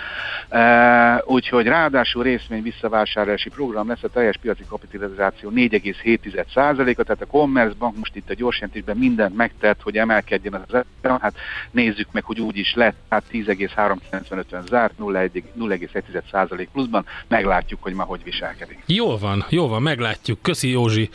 Úgyhogy 1.25 1.65
ráadásul 1.65 2.23
részvény 2.23 2.61
visszavásárlási 2.61 3.49
program 3.49 3.87
lesz 3.87 4.03
a 4.03 4.09
teljes 4.09 4.37
piaci 4.37 4.63
kapitalizáció 4.69 5.51
4,7%-a, 5.55 7.03
tehát 7.03 7.21
a 7.21 7.25
Commerce 7.25 7.75
Bank 7.77 7.97
most 7.97 8.15
itt 8.15 8.29
a 8.29 8.33
gyorsjelentésben 8.33 8.97
mindent 8.97 9.35
megtett, 9.35 9.81
hogy 9.81 9.97
emelkedjen 9.97 10.53
az 10.67 10.83
hát 11.01 11.35
nézzük 11.71 12.07
meg, 12.11 12.23
hogy 12.23 12.39
úgy 12.39 12.57
is 12.57 12.73
lett, 12.73 12.95
hát 13.09 13.23
10,395-en 13.31 14.67
zárt, 14.67 14.93
0,1% 14.99 16.67
pluszban, 16.71 17.05
meglátjuk, 17.27 17.81
hogy 17.83 17.93
ma 17.93 18.03
hogy 18.03 18.23
viselkedik. 18.23 18.79
Jól 18.85 19.17
van, 19.17 19.45
jól 19.49 19.67
van, 19.67 19.81
meglátjuk. 19.81 20.41
Köszi 20.41 20.69
Józsi, 20.69 21.09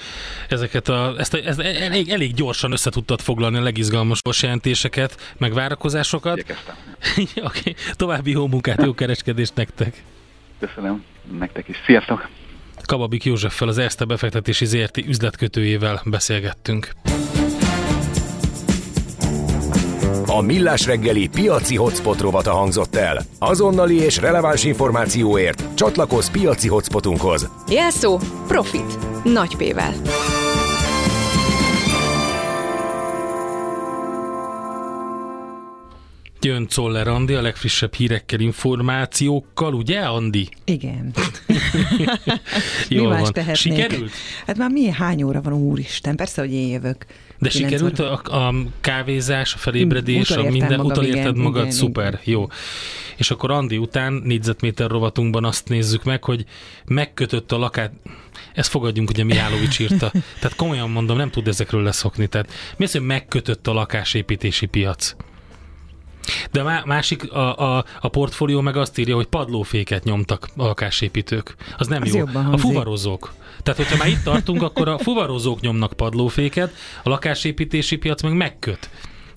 ezeket 0.49 0.89
a, 0.89 1.15
ezt, 1.19 1.35
a, 1.35 1.37
ezt 1.37 1.61
elég, 1.61 2.09
elég 2.09 2.35
gyorsan 2.35 2.73
össze 2.73 2.91
tudtad 2.91 3.21
foglalni 3.21 3.57
a 3.57 3.63
legizgalmas 3.63 4.21
jelentéseket, 4.41 5.35
meg 5.39 5.53
várakozásokat. 5.53 6.39
Oké, 7.19 7.41
okay. 7.43 7.75
további 7.93 8.31
jó 8.31 8.47
munkát, 8.47 8.83
jó 8.83 8.95
kereskedést 8.95 9.55
nektek. 9.55 10.03
Köszönöm, 10.59 11.05
nektek 11.39 11.69
is. 11.69 11.77
Sziasztok! 11.87 12.29
Kababik 12.83 13.25
Józseffel, 13.25 13.69
az 13.69 13.79
Erste 13.79 14.05
befektetési 14.05 14.65
ZRT 14.65 14.97
üzletkötőjével 14.97 16.03
beszélgettünk. 16.05 16.91
A 20.33 20.41
Millás 20.41 20.87
reggeli 20.87 21.29
piaci 21.29 21.77
hotspot 21.77 22.21
rovata 22.21 22.51
hangzott 22.51 22.97
el. 22.97 23.23
Azonnali 23.39 23.95
és 23.95 24.17
releváns 24.17 24.65
információért 24.65 25.65
csatlakozz 25.75 26.29
piaci 26.29 26.69
hotspotunkhoz. 26.69 27.49
Jelszó 27.69 28.19
Profit. 28.47 28.99
Nagy 29.25 29.57
P-vel. 29.57 29.93
Jön 36.43 36.67
Czoller 36.67 37.09
Andi 37.09 37.35
a 37.35 37.41
legfrissebb 37.41 37.95
hírekkel, 37.95 38.41
információkkal, 38.41 39.75
ugye 39.75 40.01
Andi? 40.01 40.49
Igen. 40.65 41.13
Jó 42.89 43.03
mi 43.09 43.09
van. 43.09 43.33
Tehetnék? 43.33 43.57
Sikerült? 43.57 44.11
Hát 44.47 44.57
már 44.57 44.71
mi 44.71 44.91
hány 44.91 45.23
óra 45.23 45.41
van, 45.41 45.53
úristen, 45.53 46.17
persze, 46.17 46.41
hogy 46.41 46.53
én 46.53 46.69
jövök. 46.69 47.07
De 47.39 47.51
sikerült 47.51 47.99
a, 47.99 48.21
a 48.25 48.55
kávézás, 48.81 49.55
a 49.55 49.59
felébredés, 49.59 50.31
a 50.31 50.43
minden, 50.43 50.69
magam, 50.69 50.87
utolérted 50.87 51.21
igen, 51.21 51.37
magad, 51.37 51.63
igen, 51.63 51.75
szuper, 51.75 52.07
igen. 52.07 52.21
jó. 52.25 52.47
És 53.17 53.31
akkor 53.31 53.51
Andi 53.51 53.77
után 53.77 54.13
négyzetméter 54.13 54.91
rovatunkban 54.91 55.45
azt 55.45 55.69
nézzük 55.69 56.05
meg, 56.05 56.25
hogy 56.25 56.45
megkötött 56.85 57.53
a 57.53 57.59
lakát, 57.59 57.93
ezt 58.55 58.71
fogadjunk, 58.71 59.11
ugye 59.11 59.25
Mihálovics 59.25 59.79
írta. 59.79 60.13
Tehát 60.41 60.57
komolyan 60.57 60.91
mondom, 60.91 61.17
nem 61.17 61.31
tud 61.31 61.49
ezekről 61.49 61.83
leszokni. 61.83 62.27
Tehát 62.27 62.53
mi 62.77 62.85
az, 62.85 62.93
hogy 62.93 63.03
megkötött 63.03 63.67
a 63.67 63.73
lakásépítési 63.73 64.67
piac? 64.67 65.15
De 66.51 66.61
a 66.61 66.83
másik, 66.85 67.33
a, 67.33 67.77
a, 67.77 67.85
a 68.01 68.09
portfólió 68.09 68.61
meg 68.61 68.77
azt 68.77 68.99
írja, 68.99 69.15
hogy 69.15 69.27
padlóféket 69.27 70.05
nyomtak 70.05 70.49
a 70.57 70.65
lakásépítők. 70.65 71.55
Az 71.79 71.87
nem 71.87 72.03
Az 72.03 72.15
jó. 72.15 72.27
A 72.53 72.57
fuvarozók. 72.57 73.33
Tehát, 73.63 73.79
hogyha 73.79 73.97
már 73.97 74.09
itt 74.09 74.23
tartunk, 74.23 74.63
akkor 74.63 74.89
a 74.89 74.99
fuvarozók 74.99 75.61
nyomnak 75.61 75.93
padlóféket, 75.93 76.75
a 77.03 77.09
lakásépítési 77.09 77.97
piac 77.97 78.23
meg 78.23 78.33
megköt 78.33 78.91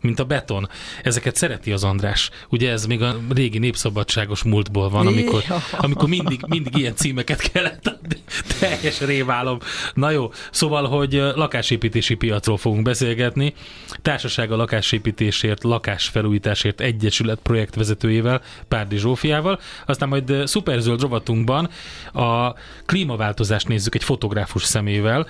mint 0.03 0.19
a 0.19 0.23
beton. 0.23 0.69
Ezeket 1.03 1.35
szereti 1.35 1.71
az 1.71 1.83
András. 1.83 2.29
Ugye 2.49 2.71
ez 2.71 2.85
még 2.85 3.01
a 3.01 3.15
régi 3.29 3.57
népszabadságos 3.57 4.43
múltból 4.43 4.89
van, 4.89 5.07
amikor, 5.07 5.43
amikor 5.71 6.09
mindig, 6.09 6.45
mindig 6.47 6.77
ilyen 6.77 6.95
címeket 6.95 7.51
kellett 7.51 7.87
adni. 7.87 8.17
Teljes 8.59 9.01
réválom. 9.01 9.57
Na 9.93 10.09
jó, 10.09 10.31
szóval, 10.51 10.87
hogy 10.87 11.13
lakásépítési 11.13 12.15
piacról 12.15 12.57
fogunk 12.57 12.83
beszélgetni. 12.83 13.53
Társaság 14.01 14.51
a 14.51 14.55
lakásépítésért, 14.55 15.63
lakásfelújításért 15.63 16.81
egyesület 16.81 17.39
projektvezetőjével, 17.43 18.41
Párdi 18.67 18.97
Zsófiával. 18.97 19.59
Aztán 19.85 20.09
majd 20.09 20.33
szuperzöld 20.45 21.01
rovatunkban 21.01 21.69
a 22.13 22.53
klímaváltozást 22.85 23.67
nézzük 23.67 23.95
egy 23.95 24.03
fotográfus 24.03 24.63
szemével. 24.63 25.27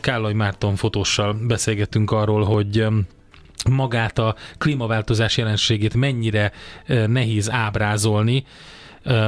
Kállai 0.00 0.32
Márton 0.32 0.76
fotóssal 0.76 1.32
beszélgettünk 1.32 2.10
arról, 2.10 2.44
hogy 2.44 2.86
magát 3.70 4.18
a 4.18 4.34
klímaváltozás 4.58 5.36
jelenségét 5.36 5.94
mennyire 5.94 6.52
nehéz 6.86 7.50
ábrázolni, 7.50 8.44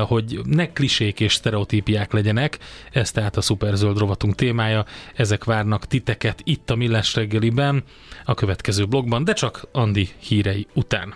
hogy 0.06 0.40
ne 0.44 0.72
klisék 0.72 1.20
és 1.20 1.34
sztereotípiák 1.34 2.12
legyenek, 2.12 2.58
ez 2.92 3.10
tehát 3.10 3.36
a 3.36 3.40
szuperzöld 3.40 3.98
rovatunk 3.98 4.34
témája, 4.34 4.84
ezek 5.14 5.44
várnak 5.44 5.86
titeket 5.86 6.40
itt 6.44 6.70
a 6.70 6.74
Millás 6.76 7.14
reggeliben, 7.14 7.82
a 8.24 8.34
következő 8.34 8.86
blogban, 8.86 9.24
de 9.24 9.32
csak 9.32 9.68
Andi 9.72 10.08
hírei 10.18 10.66
után. 10.74 11.14